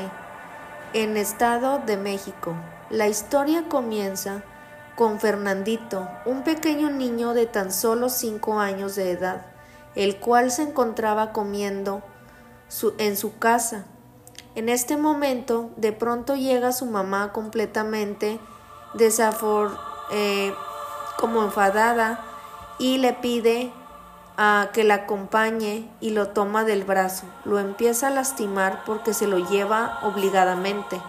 en 0.92 1.16
Estado 1.16 1.78
de 1.86 1.96
México. 1.96 2.56
La 2.90 3.06
historia 3.06 3.68
comienza 3.68 4.42
con 4.96 5.20
Fernandito, 5.20 6.08
un 6.24 6.42
pequeño 6.42 6.90
niño 6.90 7.32
de 7.32 7.46
tan 7.46 7.70
solo 7.70 8.08
cinco 8.08 8.58
años 8.58 8.96
de 8.96 9.12
edad, 9.12 9.46
el 9.94 10.18
cual 10.18 10.50
se 10.50 10.62
encontraba 10.62 11.32
comiendo 11.32 12.02
en 12.98 13.16
su 13.16 13.38
casa. 13.38 13.84
En 14.56 14.68
este 14.68 14.96
momento, 14.96 15.70
de 15.76 15.92
pronto 15.92 16.34
llega 16.34 16.72
su 16.72 16.86
mamá 16.86 17.32
completamente 17.32 18.40
desafor, 18.94 19.78
eh, 20.10 20.52
como 21.18 21.44
enfadada 21.44 22.24
y 22.80 22.98
le 22.98 23.12
pide 23.12 23.72
a 24.36 24.70
que 24.72 24.84
la 24.84 24.94
acompañe 24.94 25.88
y 26.00 26.10
lo 26.10 26.28
toma 26.28 26.64
del 26.64 26.84
brazo. 26.84 27.24
Lo 27.44 27.58
empieza 27.58 28.08
a 28.08 28.10
lastimar 28.10 28.82
porque 28.84 29.14
se 29.14 29.26
lo 29.26 29.38
lleva 29.38 29.98
obligadamente 30.02 31.00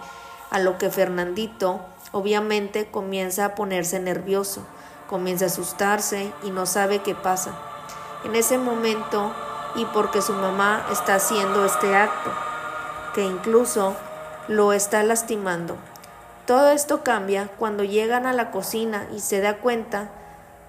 a 0.50 0.58
lo 0.58 0.78
que 0.78 0.90
Fernandito 0.90 1.80
obviamente 2.12 2.90
comienza 2.90 3.44
a 3.44 3.54
ponerse 3.54 4.00
nervioso, 4.00 4.62
comienza 5.08 5.44
a 5.44 5.48
asustarse 5.48 6.32
y 6.42 6.50
no 6.50 6.66
sabe 6.66 7.00
qué 7.00 7.14
pasa. 7.14 7.52
En 8.24 8.34
ese 8.34 8.58
momento, 8.58 9.32
y 9.74 9.84
porque 9.86 10.22
su 10.22 10.32
mamá 10.32 10.86
está 10.90 11.16
haciendo 11.16 11.64
este 11.64 11.94
acto, 11.96 12.30
que 13.14 13.24
incluso 13.24 13.94
lo 14.48 14.72
está 14.72 15.02
lastimando. 15.02 15.76
Todo 16.46 16.70
esto 16.70 17.04
cambia 17.04 17.48
cuando 17.58 17.84
llegan 17.84 18.26
a 18.26 18.32
la 18.32 18.50
cocina 18.50 19.06
y 19.14 19.20
se 19.20 19.40
da 19.40 19.58
cuenta 19.58 20.10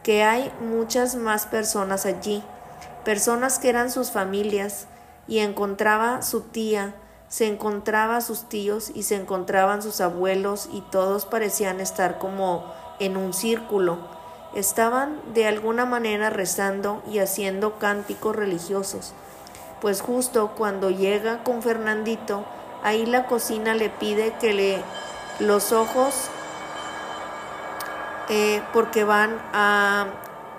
que 0.09 0.23
hay 0.23 0.51
muchas 0.59 1.13
más 1.13 1.45
personas 1.45 2.07
allí, 2.07 2.41
personas 3.05 3.59
que 3.59 3.69
eran 3.69 3.91
sus 3.91 4.09
familias, 4.09 4.87
y 5.27 5.37
encontraba 5.37 6.23
su 6.23 6.41
tía, 6.41 6.95
se 7.27 7.45
encontraba 7.45 8.19
sus 8.21 8.49
tíos 8.49 8.91
y 8.95 9.03
se 9.03 9.13
encontraban 9.13 9.83
sus 9.83 10.01
abuelos 10.01 10.67
y 10.73 10.81
todos 10.81 11.27
parecían 11.27 11.79
estar 11.79 12.17
como 12.17 12.65
en 12.99 13.17
un 13.17 13.33
círculo. 13.33 13.99
Estaban 14.55 15.21
de 15.35 15.45
alguna 15.45 15.85
manera 15.85 16.31
rezando 16.31 17.03
y 17.07 17.19
haciendo 17.19 17.77
cánticos 17.77 18.35
religiosos. 18.35 19.13
Pues 19.79 20.01
justo 20.01 20.55
cuando 20.57 20.89
llega 20.89 21.43
con 21.43 21.61
Fernandito, 21.61 22.45
ahí 22.81 23.05
la 23.05 23.27
cocina 23.27 23.75
le 23.75 23.91
pide 23.91 24.33
que 24.41 24.55
le 24.55 24.81
los 25.37 25.71
ojos 25.71 26.31
eh, 28.29 28.61
porque 28.73 29.03
van 29.03 29.37
a 29.53 30.07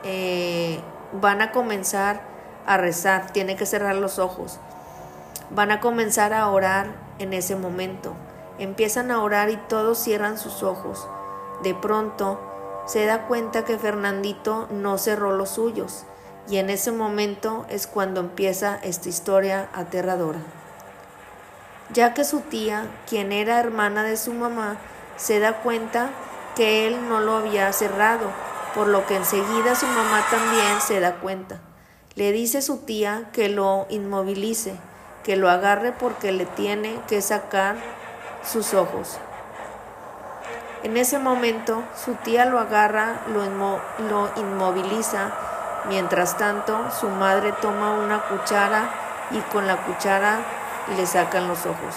eh, 0.02 0.80
van 1.12 1.42
a 1.42 1.52
comenzar 1.52 2.22
a 2.66 2.76
rezar, 2.76 3.30
tiene 3.33 3.56
que 3.56 3.66
cerrar 3.66 3.96
los 3.96 4.18
ojos. 4.18 4.59
Van 5.50 5.70
a 5.70 5.80
comenzar 5.80 6.33
a 6.33 6.48
orar 6.48 6.88
en 7.18 7.33
ese 7.33 7.56
momento. 7.56 8.14
Empiezan 8.59 9.11
a 9.11 9.22
orar 9.22 9.50
y 9.50 9.56
todos 9.56 9.98
cierran 9.98 10.38
sus 10.38 10.62
ojos. 10.62 11.09
De 11.62 11.74
pronto 11.74 12.40
se 12.87 13.04
da 13.06 13.26
cuenta 13.26 13.64
que 13.64 13.78
Fernandito 13.78 14.68
no 14.70 14.98
cerró 14.98 15.37
los 15.37 15.50
suyos 15.50 16.04
y 16.48 16.56
en 16.59 16.70
ese 16.70 16.92
momento 16.92 17.66
es 17.68 17.87
cuando 17.87 18.20
empieza 18.20 18.78
esta 18.83 19.09
historia 19.09 19.68
aterradora. 19.72 20.40
Ya 21.92 22.14
que 22.14 22.24
su 22.24 22.40
tía, 22.40 22.87
quien 23.09 23.33
era 23.33 23.59
hermana 23.59 24.02
de 24.04 24.16
su 24.16 24.33
mamá, 24.33 24.76
se 25.16 25.40
da 25.40 25.61
cuenta 25.62 26.11
que 26.56 26.86
él 26.86 27.08
no 27.08 27.20
lo 27.20 27.36
había 27.36 27.72
cerrado, 27.72 28.26
por 28.74 28.86
lo 28.86 29.06
que 29.06 29.16
enseguida 29.16 29.74
su 29.74 29.86
mamá 29.86 30.24
también 30.30 30.80
se 30.80 31.00
da 31.00 31.16
cuenta. 31.16 31.60
Le 32.14 32.32
dice 32.32 32.58
a 32.58 32.62
su 32.62 32.78
tía 32.78 33.30
que 33.32 33.48
lo 33.48 33.86
inmovilice 33.88 34.74
que 35.24 35.36
lo 35.36 35.50
agarre 35.50 35.92
porque 35.92 36.32
le 36.32 36.46
tiene 36.46 36.98
que 37.06 37.20
sacar 37.20 37.76
sus 38.42 38.72
ojos. 38.72 39.18
En 40.82 40.96
ese 40.96 41.18
momento 41.18 41.82
su 41.94 42.14
tía 42.14 42.46
lo 42.46 42.58
agarra, 42.58 43.20
lo, 43.28 43.44
lo 44.08 44.30
inmoviliza 44.36 45.30
Mientras 45.88 46.36
tanto, 46.36 46.90
su 46.90 47.08
madre 47.08 47.52
toma 47.60 47.92
una 47.92 48.20
cuchara 48.20 48.90
y 49.30 49.40
con 49.52 49.66
la 49.66 49.78
cuchara 49.78 50.40
le 50.94 51.06
sacan 51.06 51.48
los 51.48 51.64
ojos. 51.64 51.94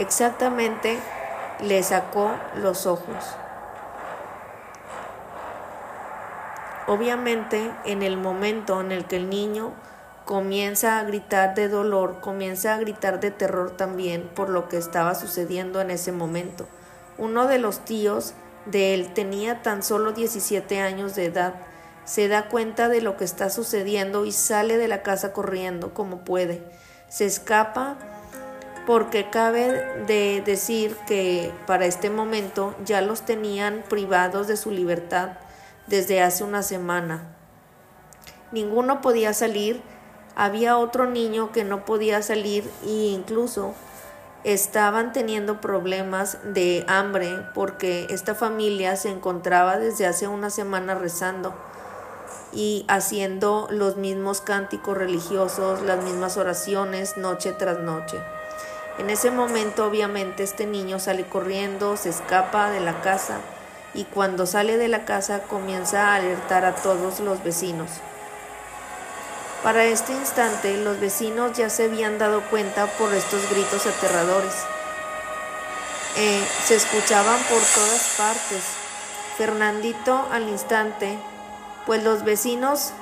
Exactamente 0.00 0.98
le 1.62 1.82
sacó 1.82 2.30
los 2.56 2.86
ojos. 2.86 3.36
Obviamente, 6.86 7.70
en 7.84 8.02
el 8.02 8.16
momento 8.16 8.80
en 8.80 8.92
el 8.92 9.04
que 9.04 9.16
el 9.16 9.28
niño 9.28 9.74
comienza 10.24 10.98
a 10.98 11.04
gritar 11.04 11.54
de 11.54 11.68
dolor, 11.68 12.22
comienza 12.22 12.72
a 12.74 12.78
gritar 12.78 13.20
de 13.20 13.30
terror 13.30 13.76
también 13.76 14.26
por 14.34 14.48
lo 14.48 14.70
que 14.70 14.78
estaba 14.78 15.14
sucediendo 15.14 15.82
en 15.82 15.90
ese 15.90 16.12
momento. 16.12 16.66
Uno 17.18 17.46
de 17.46 17.58
los 17.58 17.84
tíos 17.84 18.32
de 18.64 18.94
él 18.94 19.12
tenía 19.12 19.60
tan 19.60 19.82
solo 19.82 20.12
17 20.12 20.80
años 20.80 21.14
de 21.14 21.26
edad. 21.26 21.56
Se 22.06 22.26
da 22.26 22.48
cuenta 22.48 22.88
de 22.88 23.02
lo 23.02 23.18
que 23.18 23.24
está 23.24 23.50
sucediendo 23.50 24.24
y 24.24 24.32
sale 24.32 24.78
de 24.78 24.88
la 24.88 25.02
casa 25.02 25.34
corriendo 25.34 25.92
como 25.92 26.24
puede. 26.24 26.62
Se 27.10 27.26
escapa 27.26 27.98
porque 28.86 29.30
cabe 29.30 30.04
de 30.06 30.42
decir 30.44 30.96
que 31.06 31.52
para 31.66 31.86
este 31.86 32.10
momento 32.10 32.74
ya 32.84 33.00
los 33.00 33.22
tenían 33.22 33.84
privados 33.88 34.48
de 34.48 34.56
su 34.56 34.70
libertad 34.70 35.30
desde 35.86 36.22
hace 36.22 36.44
una 36.44 36.62
semana. 36.62 37.36
Ninguno 38.52 39.00
podía 39.00 39.32
salir, 39.34 39.82
había 40.34 40.78
otro 40.78 41.06
niño 41.06 41.52
que 41.52 41.64
no 41.64 41.84
podía 41.84 42.22
salir 42.22 42.68
e 42.84 43.12
incluso 43.12 43.74
estaban 44.44 45.12
teniendo 45.12 45.60
problemas 45.60 46.38
de 46.44 46.84
hambre 46.88 47.44
porque 47.54 48.06
esta 48.10 48.34
familia 48.34 48.96
se 48.96 49.10
encontraba 49.10 49.78
desde 49.78 50.06
hace 50.06 50.26
una 50.26 50.50
semana 50.50 50.94
rezando 50.94 51.54
y 52.52 52.84
haciendo 52.88 53.68
los 53.70 53.96
mismos 53.96 54.40
cánticos 54.40 54.96
religiosos, 54.96 55.82
las 55.82 56.02
mismas 56.02 56.36
oraciones 56.36 57.16
noche 57.16 57.52
tras 57.52 57.78
noche. 57.78 58.18
En 59.00 59.08
ese 59.08 59.30
momento 59.30 59.86
obviamente 59.86 60.42
este 60.42 60.66
niño 60.66 60.98
sale 60.98 61.24
corriendo, 61.24 61.96
se 61.96 62.10
escapa 62.10 62.70
de 62.70 62.80
la 62.80 63.00
casa 63.00 63.38
y 63.94 64.04
cuando 64.04 64.44
sale 64.44 64.76
de 64.76 64.88
la 64.88 65.06
casa 65.06 65.40
comienza 65.44 66.08
a 66.08 66.16
alertar 66.16 66.66
a 66.66 66.74
todos 66.74 67.18
los 67.20 67.42
vecinos. 67.42 67.88
Para 69.62 69.86
este 69.86 70.12
instante 70.12 70.76
los 70.76 71.00
vecinos 71.00 71.56
ya 71.56 71.70
se 71.70 71.84
habían 71.84 72.18
dado 72.18 72.42
cuenta 72.50 72.88
por 72.98 73.14
estos 73.14 73.48
gritos 73.50 73.86
aterradores. 73.86 74.52
Eh, 76.18 76.44
se 76.66 76.74
escuchaban 76.74 77.40
por 77.44 77.62
todas 77.74 78.14
partes. 78.18 78.62
Fernandito 79.38 80.28
al 80.30 80.46
instante, 80.46 81.18
pues 81.86 82.04
los 82.04 82.22
vecinos 82.22 82.92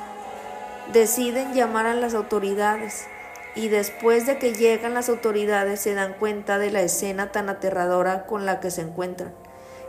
deciden 0.93 1.55
llamar 1.55 1.87
a 1.87 1.95
las 1.95 2.15
autoridades 2.15 3.09
y 3.55 3.69
después 3.69 4.27
de 4.27 4.39
que 4.39 4.53
llegan 4.53 4.95
las 4.95 5.09
autoridades 5.09 5.81
se 5.81 5.95
dan 5.95 6.15
cuenta 6.15 6.59
de 6.59 6.71
la 6.71 6.81
escena 6.81 7.33
tan 7.33 7.49
aterradora 7.49 8.27
con 8.27 8.47
la 8.47 8.61
que 8.61 8.71
se 8.71 8.83
encuentran, 8.83 9.33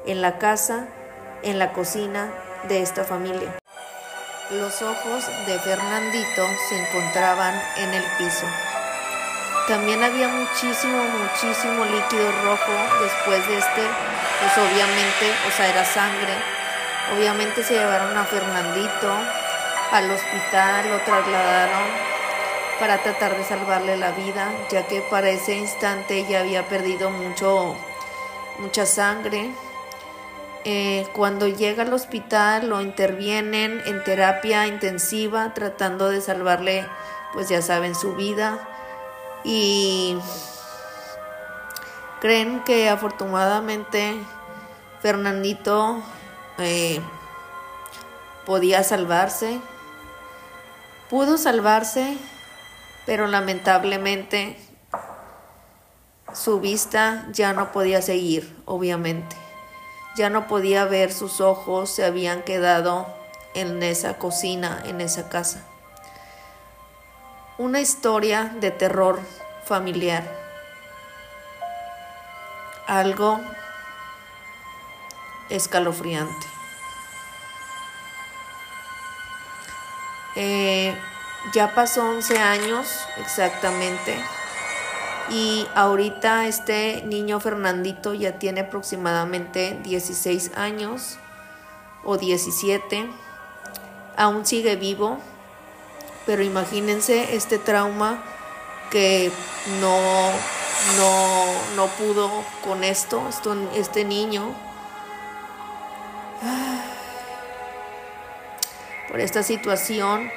en 0.05 0.21
la 0.21 0.37
casa, 0.37 0.87
en 1.43 1.59
la 1.59 1.73
cocina 1.73 2.31
de 2.67 2.81
esta 2.81 3.03
familia. 3.03 3.55
Los 4.51 4.81
ojos 4.81 5.27
de 5.45 5.59
Fernandito 5.59 6.43
se 6.69 6.79
encontraban 6.79 7.53
en 7.77 7.93
el 7.93 8.03
piso. 8.17 8.47
También 9.67 10.03
había 10.03 10.27
muchísimo, 10.27 10.97
muchísimo 11.03 11.85
líquido 11.85 12.31
rojo 12.43 12.71
después 13.01 13.47
de 13.47 13.57
este, 13.59 13.81
pues 14.39 14.57
obviamente, 14.57 15.31
o 15.47 15.51
sea, 15.51 15.69
era 15.69 15.85
sangre. 15.85 16.33
Obviamente 17.15 17.63
se 17.63 17.75
llevaron 17.75 18.17
a 18.17 18.25
Fernandito 18.25 19.13
al 19.91 20.09
hospital, 20.09 20.89
lo 20.89 20.97
trasladaron 21.01 22.18
para 22.79 23.03
tratar 23.03 23.37
de 23.37 23.43
salvarle 23.43 23.97
la 23.97 24.11
vida, 24.11 24.51
ya 24.71 24.87
que 24.87 25.01
para 25.01 25.29
ese 25.29 25.57
instante 25.57 26.25
ya 26.29 26.39
había 26.39 26.67
perdido 26.67 27.09
mucho, 27.09 27.75
mucha 28.59 28.85
sangre. 28.85 29.51
Eh, 30.65 31.07
cuando 31.13 31.47
llega 31.47 31.83
al 31.83 31.93
hospital 31.93 32.69
lo 32.69 32.81
intervienen 32.81 33.81
en 33.85 34.03
terapia 34.03 34.67
intensiva 34.67 35.53
tratando 35.53 36.09
de 36.09 36.21
salvarle, 36.21 36.85
pues 37.33 37.49
ya 37.49 37.61
saben, 37.61 37.95
su 37.95 38.15
vida. 38.15 38.59
Y 39.43 40.17
creen 42.21 42.61
que 42.63 42.89
afortunadamente 42.89 44.15
Fernandito 45.01 46.01
eh, 46.57 47.01
podía 48.45 48.83
salvarse. 48.83 49.59
Pudo 51.09 51.37
salvarse 51.37 52.17
pero 53.09 53.25
lamentablemente 53.25 54.55
su 56.31 56.59
vista 56.59 57.25
ya 57.31 57.53
no 57.53 57.71
podía 57.71 58.03
seguir, 58.03 58.55
obviamente. 58.65 59.35
Ya 60.15 60.29
no 60.29 60.45
podía 60.45 60.85
ver, 60.85 61.11
sus 61.11 61.41
ojos 61.41 61.89
se 61.89 62.05
habían 62.05 62.43
quedado 62.43 63.07
en 63.55 63.81
esa 63.81 64.19
cocina, 64.19 64.83
en 64.85 65.01
esa 65.01 65.27
casa. 65.27 65.65
Una 67.57 67.81
historia 67.81 68.53
de 68.59 68.69
terror 68.69 69.19
familiar. 69.65 70.23
Algo 72.85 73.39
escalofriante. 75.49 76.45
Eh, 80.35 80.95
ya 81.53 81.73
pasó 81.73 82.03
11 82.03 82.37
años 82.39 82.87
exactamente 83.17 84.17
y 85.31 85.67
ahorita 85.75 86.47
este 86.47 87.03
niño 87.05 87.39
Fernandito 87.39 88.15
ya 88.15 88.39
tiene 88.39 88.61
aproximadamente 88.61 89.79
16 89.83 90.53
años 90.55 91.17
o 92.03 92.17
17. 92.17 93.07
Aún 94.17 94.43
sigue 94.45 94.75
vivo, 94.75 95.19
pero 96.25 96.41
imagínense 96.41 97.35
este 97.35 97.59
trauma 97.59 98.23
que 98.89 99.31
no, 99.79 100.31
no, 100.97 101.45
no 101.75 101.85
pudo 101.87 102.31
con 102.63 102.83
esto, 102.83 103.21
esto 103.29 103.55
este 103.75 104.05
niño. 104.05 104.55
Por 109.09 109.19
esta 109.19 109.43
situación 109.43 110.31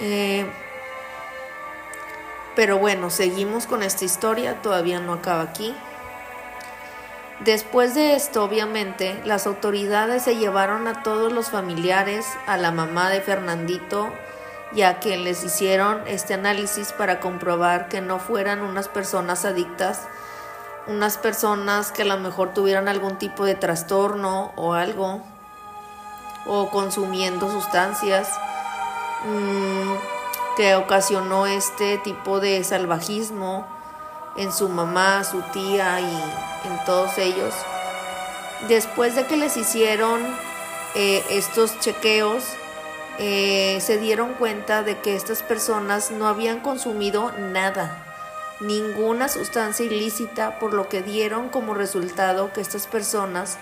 eh, 0.00 0.46
pero 2.56 2.78
bueno, 2.78 3.10
seguimos 3.10 3.66
con 3.66 3.82
esta 3.82 4.04
historia, 4.04 4.62
todavía 4.62 5.00
no 5.00 5.14
acaba 5.14 5.42
aquí. 5.42 5.74
Después 7.40 7.94
de 7.94 8.14
esto, 8.14 8.44
obviamente, 8.44 9.20
las 9.24 9.46
autoridades 9.46 10.22
se 10.22 10.36
llevaron 10.36 10.86
a 10.86 11.02
todos 11.02 11.32
los 11.32 11.50
familiares, 11.50 12.26
a 12.46 12.56
la 12.56 12.70
mamá 12.70 13.10
de 13.10 13.20
Fernandito, 13.20 14.12
ya 14.72 15.00
que 15.00 15.16
les 15.16 15.42
hicieron 15.44 16.02
este 16.06 16.34
análisis 16.34 16.92
para 16.92 17.18
comprobar 17.18 17.88
que 17.88 18.00
no 18.00 18.20
fueran 18.20 18.62
unas 18.62 18.88
personas 18.88 19.44
adictas, 19.44 20.02
unas 20.86 21.18
personas 21.18 21.90
que 21.90 22.02
a 22.02 22.06
lo 22.06 22.18
mejor 22.18 22.54
tuvieran 22.54 22.88
algún 22.88 23.18
tipo 23.18 23.44
de 23.44 23.56
trastorno 23.56 24.52
o 24.54 24.74
algo, 24.74 25.22
o 26.46 26.70
consumiendo 26.70 27.50
sustancias. 27.50 28.28
Mm, 29.24 29.94
que 30.56 30.74
ocasionó 30.76 31.46
este 31.46 31.96
tipo 31.98 32.40
de 32.40 32.62
salvajismo 32.62 33.66
en 34.36 34.52
su 34.52 34.68
mamá, 34.68 35.24
su 35.24 35.40
tía 35.52 36.00
y 36.00 36.68
en 36.68 36.84
todos 36.84 37.16
ellos. 37.18 37.54
Después 38.68 39.14
de 39.14 39.26
que 39.26 39.36
les 39.36 39.56
hicieron 39.56 40.20
eh, 40.94 41.24
estos 41.30 41.80
chequeos, 41.80 42.44
eh, 43.18 43.78
se 43.80 43.96
dieron 43.96 44.34
cuenta 44.34 44.82
de 44.82 44.98
que 44.98 45.16
estas 45.16 45.42
personas 45.42 46.10
no 46.10 46.28
habían 46.28 46.60
consumido 46.60 47.32
nada, 47.38 48.04
ninguna 48.60 49.28
sustancia 49.28 49.86
ilícita, 49.86 50.58
por 50.58 50.74
lo 50.74 50.88
que 50.88 51.02
dieron 51.02 51.48
como 51.48 51.74
resultado 51.74 52.52
que 52.52 52.60
estas 52.60 52.86
personas, 52.86 53.56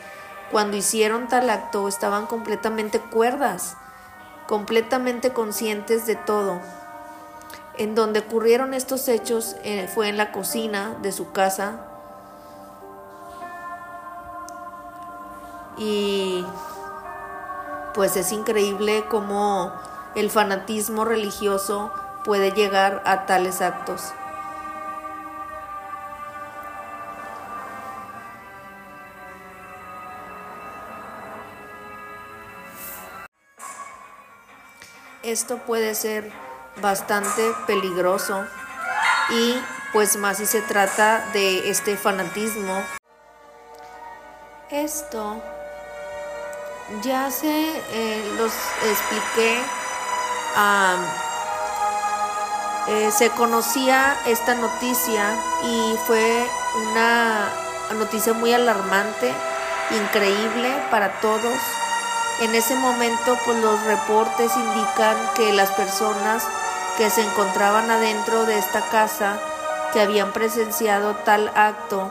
cuando 0.51 0.77
hicieron 0.77 1.29
tal 1.29 1.49
acto, 1.51 1.87
estaban 1.89 2.27
completamente 2.27 2.99
cuerdas 2.99 3.77
completamente 4.53 5.33
conscientes 5.33 6.05
de 6.05 6.15
todo. 6.15 6.61
En 7.79 7.95
donde 7.95 8.21
ocurrieron 8.21 8.75
estos 8.75 9.09
hechos 9.09 9.57
eh, 9.65 9.89
fue 9.95 10.11
en 10.11 10.19
la 10.19 10.31
cocina 10.31 10.95
de 11.01 11.11
su 11.11 11.33
casa. 11.33 11.87
Y 15.79 16.45
pues 17.95 18.15
es 18.19 18.31
increíble 18.31 19.07
cómo 19.09 19.73
el 20.17 20.29
fanatismo 20.29 21.07
religioso 21.07 21.91
puede 22.23 22.51
llegar 22.51 23.03
a 23.07 23.25
tales 23.25 23.63
actos. 23.63 24.13
Esto 35.33 35.57
puede 35.57 35.95
ser 35.95 36.31
bastante 36.83 37.55
peligroso 37.67 38.45
y 39.31 39.59
pues 39.95 40.19
más 40.19 40.37
si 40.37 40.45
se 40.45 40.61
trata 40.61 41.25
de 41.33 41.71
este 41.71 41.97
fanatismo. 41.97 42.85
Esto 44.71 45.43
ya 47.03 47.31
se 47.31 47.49
eh, 47.49 48.35
los 48.37 48.53
expliqué. 48.85 49.63
Eh, 52.89 53.11
se 53.11 53.31
conocía 53.31 54.15
esta 54.27 54.55
noticia 54.55 55.35
y 55.65 55.97
fue 56.07 56.47
una 56.91 57.49
noticia 57.95 58.35
muy 58.35 58.53
alarmante, 58.53 59.33
increíble 59.93 60.77
para 60.91 61.19
todos. 61.23 61.57
En 62.41 62.55
ese 62.55 62.75
momento, 62.75 63.37
pues 63.45 63.59
los 63.59 63.83
reportes 63.85 64.53
indican 64.57 65.17
que 65.37 65.53
las 65.53 65.71
personas 65.73 66.47
que 66.99 67.09
se 67.11 67.23
encontraban 67.23 67.91
adentro 67.91 68.45
de 68.47 68.59
esta 68.59 68.81
casa, 68.91 69.39
que 69.93 70.01
habían 70.01 70.33
presenciado 70.33 71.15
tal 71.25 71.49
acto, 71.55 72.11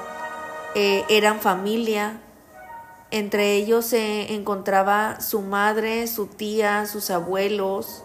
eh, 0.76 1.03
eran 1.09 1.39
familia. 1.39 2.22
Entre 3.09 3.55
ellos 3.55 3.86
se 3.86 4.34
encontraba 4.34 5.19
su 5.19 5.41
madre, 5.41 6.07
su 6.07 6.28
tía, 6.28 6.86
sus 6.86 7.09
abuelos, 7.09 8.03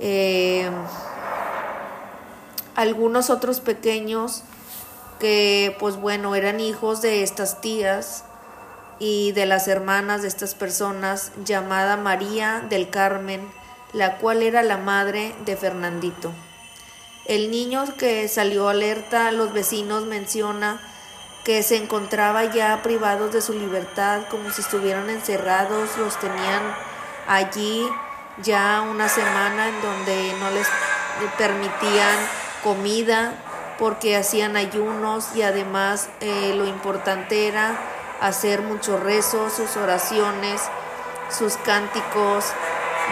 eh, 0.00 0.68
algunos 2.74 3.30
otros 3.30 3.60
pequeños 3.60 4.42
que 5.20 5.76
pues 5.78 5.96
bueno 5.96 6.34
eran 6.34 6.58
hijos 6.60 7.02
de 7.02 7.22
estas 7.22 7.60
tías 7.60 8.24
y 9.00 9.32
de 9.32 9.46
las 9.46 9.66
hermanas 9.66 10.22
de 10.22 10.28
estas 10.28 10.54
personas 10.54 11.32
llamada 11.44 11.96
María 11.96 12.62
del 12.68 12.90
Carmen, 12.90 13.50
la 13.92 14.18
cual 14.18 14.42
era 14.42 14.62
la 14.62 14.76
madre 14.76 15.34
de 15.46 15.56
Fernandito. 15.56 16.30
El 17.24 17.50
niño 17.50 17.84
que 17.98 18.28
salió 18.28 18.68
alerta 18.68 19.26
a 19.26 19.32
los 19.32 19.52
vecinos 19.52 20.04
menciona 20.04 20.80
que 21.44 21.62
se 21.62 21.76
encontraba 21.76 22.44
ya 22.44 22.82
privados 22.82 23.32
de 23.32 23.40
su 23.40 23.54
libertad 23.54 24.22
como 24.30 24.50
si 24.50 24.60
estuvieran 24.60 25.08
encerrados, 25.08 25.96
los 25.96 26.18
tenían 26.20 26.62
allí 27.26 27.88
ya 28.42 28.82
una 28.82 29.08
semana 29.08 29.68
en 29.68 29.80
donde 29.80 30.34
no 30.38 30.50
les 30.50 30.66
permitían 31.38 32.16
comida 32.62 33.34
porque 33.78 34.16
hacían 34.16 34.56
ayunos 34.56 35.34
y 35.34 35.42
además 35.42 36.10
eh, 36.20 36.52
lo 36.54 36.66
importante 36.66 37.48
era 37.48 37.78
hacer 38.20 38.62
muchos 38.62 39.00
rezos, 39.00 39.52
sus 39.52 39.76
oraciones, 39.76 40.62
sus 41.30 41.56
cánticos 41.56 42.44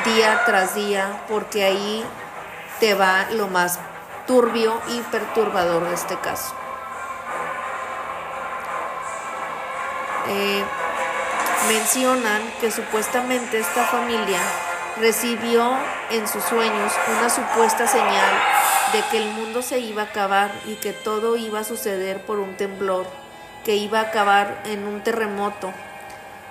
día 0.04 0.42
tras 0.44 0.74
día, 0.74 1.22
porque 1.28 1.64
ahí 1.64 2.04
te 2.80 2.94
va 2.94 3.26
lo 3.32 3.48
más 3.48 3.78
turbio 4.26 4.80
y 4.88 5.00
perturbador 5.10 5.88
de 5.88 5.94
este 5.94 6.16
caso. 6.16 6.54
Eh, 10.28 10.62
mencionan 11.68 12.42
que 12.60 12.70
supuestamente 12.70 13.58
esta 13.58 13.84
familia 13.84 14.40
recibió 15.00 15.76
en 16.10 16.28
sus 16.28 16.44
sueños 16.44 16.92
una 17.16 17.30
supuesta 17.30 17.86
señal 17.86 18.30
de 18.92 19.02
que 19.10 19.18
el 19.18 19.30
mundo 19.30 19.62
se 19.62 19.78
iba 19.78 20.02
a 20.02 20.06
acabar 20.06 20.50
y 20.66 20.74
que 20.74 20.92
todo 20.92 21.36
iba 21.36 21.60
a 21.60 21.64
suceder 21.64 22.24
por 22.24 22.38
un 22.38 22.56
temblor 22.56 23.06
que 23.64 23.76
iba 23.76 24.00
a 24.00 24.02
acabar 24.02 24.62
en 24.66 24.86
un 24.86 25.02
terremoto, 25.02 25.72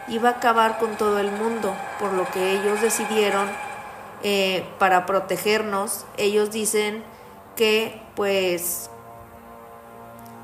iba 0.07 0.29
a 0.29 0.33
acabar 0.33 0.77
con 0.77 0.95
todo 0.95 1.19
el 1.19 1.31
mundo, 1.31 1.75
por 1.99 2.13
lo 2.13 2.29
que 2.31 2.51
ellos 2.51 2.81
decidieron 2.81 3.49
eh, 4.23 4.65
para 4.79 5.05
protegernos, 5.05 6.05
ellos 6.17 6.51
dicen 6.51 7.03
que 7.55 8.01
pues 8.15 8.89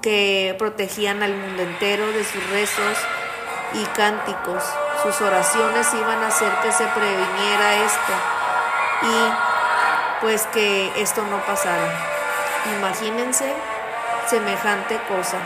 que 0.02 0.56
protegían 0.60 1.24
al 1.24 1.34
mundo 1.34 1.64
entero 1.64 2.12
de 2.12 2.24
sus 2.26 2.50
rezos 2.50 2.98
y 3.74 3.86
cánticos. 3.96 4.62
Sus 5.02 5.22
oraciones 5.22 5.88
iban 5.94 6.22
a 6.24 6.28
hacer 6.28 6.52
que 6.62 6.72
se 6.72 6.86
previniera 6.88 7.76
esto 7.86 8.14
y 9.02 10.22
pues 10.22 10.46
que 10.48 10.92
esto 11.02 11.24
no 11.24 11.38
pasara. 11.46 11.90
Imagínense 12.78 13.54
semejante 14.28 15.00
cosa 15.08 15.38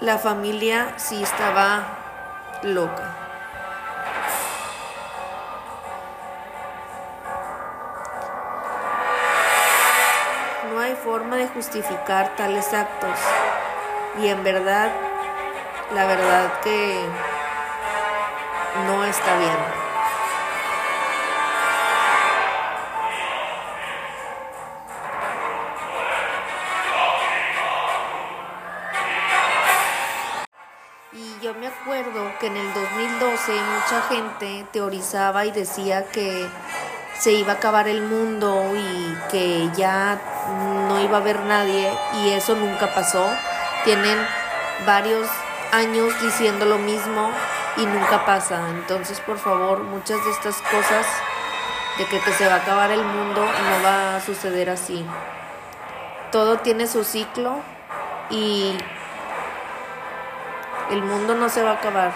la 0.00 0.18
familia 0.18 0.92
sí 0.96 1.22
estaba 1.22 1.84
loca. 2.62 3.14
No 10.70 10.80
hay 10.80 10.94
forma 10.96 11.36
de 11.36 11.48
justificar 11.48 12.36
tales 12.36 12.74
actos 12.74 13.18
y 14.20 14.28
en 14.28 14.44
verdad, 14.44 14.90
la 15.94 16.06
verdad 16.06 16.60
que 16.62 17.00
no 18.86 19.04
está 19.04 19.38
bien. 19.38 19.85
Que 32.38 32.48
en 32.48 32.56
el 32.56 32.74
2012 32.74 33.52
mucha 33.52 34.02
gente 34.08 34.66
teorizaba 34.72 35.44
y 35.46 35.50
decía 35.50 36.04
que 36.06 36.48
se 37.18 37.32
iba 37.32 37.52
a 37.52 37.56
acabar 37.56 37.88
el 37.88 38.02
mundo 38.02 38.72
y 38.74 39.16
que 39.30 39.70
ya 39.76 40.20
no 40.88 41.00
iba 41.00 41.18
a 41.18 41.20
haber 41.20 41.40
nadie 41.40 41.90
y 42.14 42.30
eso 42.30 42.54
nunca 42.54 42.92
pasó. 42.94 43.26
Tienen 43.84 44.18
varios 44.84 45.28
años 45.72 46.12
diciendo 46.20 46.66
lo 46.66 46.78
mismo 46.78 47.30
y 47.76 47.86
nunca 47.86 48.24
pasa. 48.24 48.68
Entonces, 48.70 49.20
por 49.20 49.38
favor, 49.38 49.80
muchas 49.80 50.22
de 50.24 50.30
estas 50.30 50.60
cosas 50.62 51.06
de 51.98 52.04
que, 52.04 52.20
que 52.20 52.32
se 52.32 52.46
va 52.46 52.54
a 52.54 52.58
acabar 52.58 52.90
el 52.90 53.04
mundo 53.04 53.40
no 53.40 53.84
va 53.84 54.16
a 54.16 54.20
suceder 54.20 54.70
así. 54.70 55.06
Todo 56.30 56.58
tiene 56.58 56.86
su 56.86 57.04
ciclo 57.04 57.60
y 58.28 58.76
el 60.90 61.02
mundo 61.02 61.34
no 61.34 61.48
se 61.48 61.62
va 61.62 61.72
a 61.72 61.74
acabar, 61.74 62.12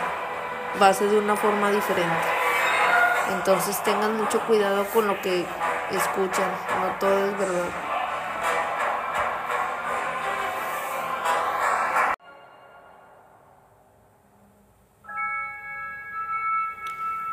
va 0.81 0.89
a 0.89 0.95
ser 0.95 1.09
de 1.11 1.19
una 1.19 1.37
forma 1.37 1.71
diferente. 1.71 2.29
Entonces 3.33 3.83
tengan 3.83 4.17
mucho 4.17 4.41
cuidado 4.47 4.85
con 4.87 5.07
lo 5.07 5.21
que 5.21 5.47
escuchan, 5.91 6.51
no 6.81 6.99
todo 6.99 7.27
es 7.27 7.39
verdad. 7.39 7.71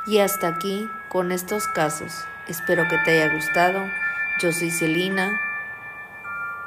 Y 0.05 0.19
hasta 0.19 0.47
aquí 0.47 0.89
con 1.09 1.33
estos 1.33 1.67
casos. 1.67 2.13
Espero 2.47 2.88
que 2.88 2.97
te 2.99 3.11
haya 3.11 3.33
gustado. 3.33 3.85
Yo 4.39 4.53
soy 4.53 4.71
Celina. 4.71 5.38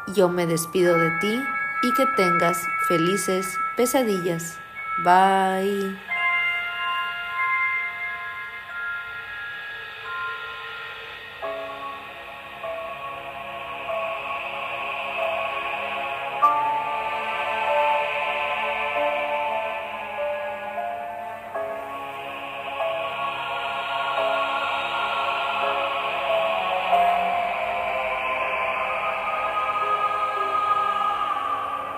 Yo 0.09 0.29
me 0.29 0.47
despido 0.47 0.99
de 0.99 1.11
ti 1.21 1.43
y 1.83 1.95
que 1.95 2.05
tengas 2.17 2.59
felices 2.87 3.57
pesadillas. 3.77 4.59
Bye. 5.03 6.10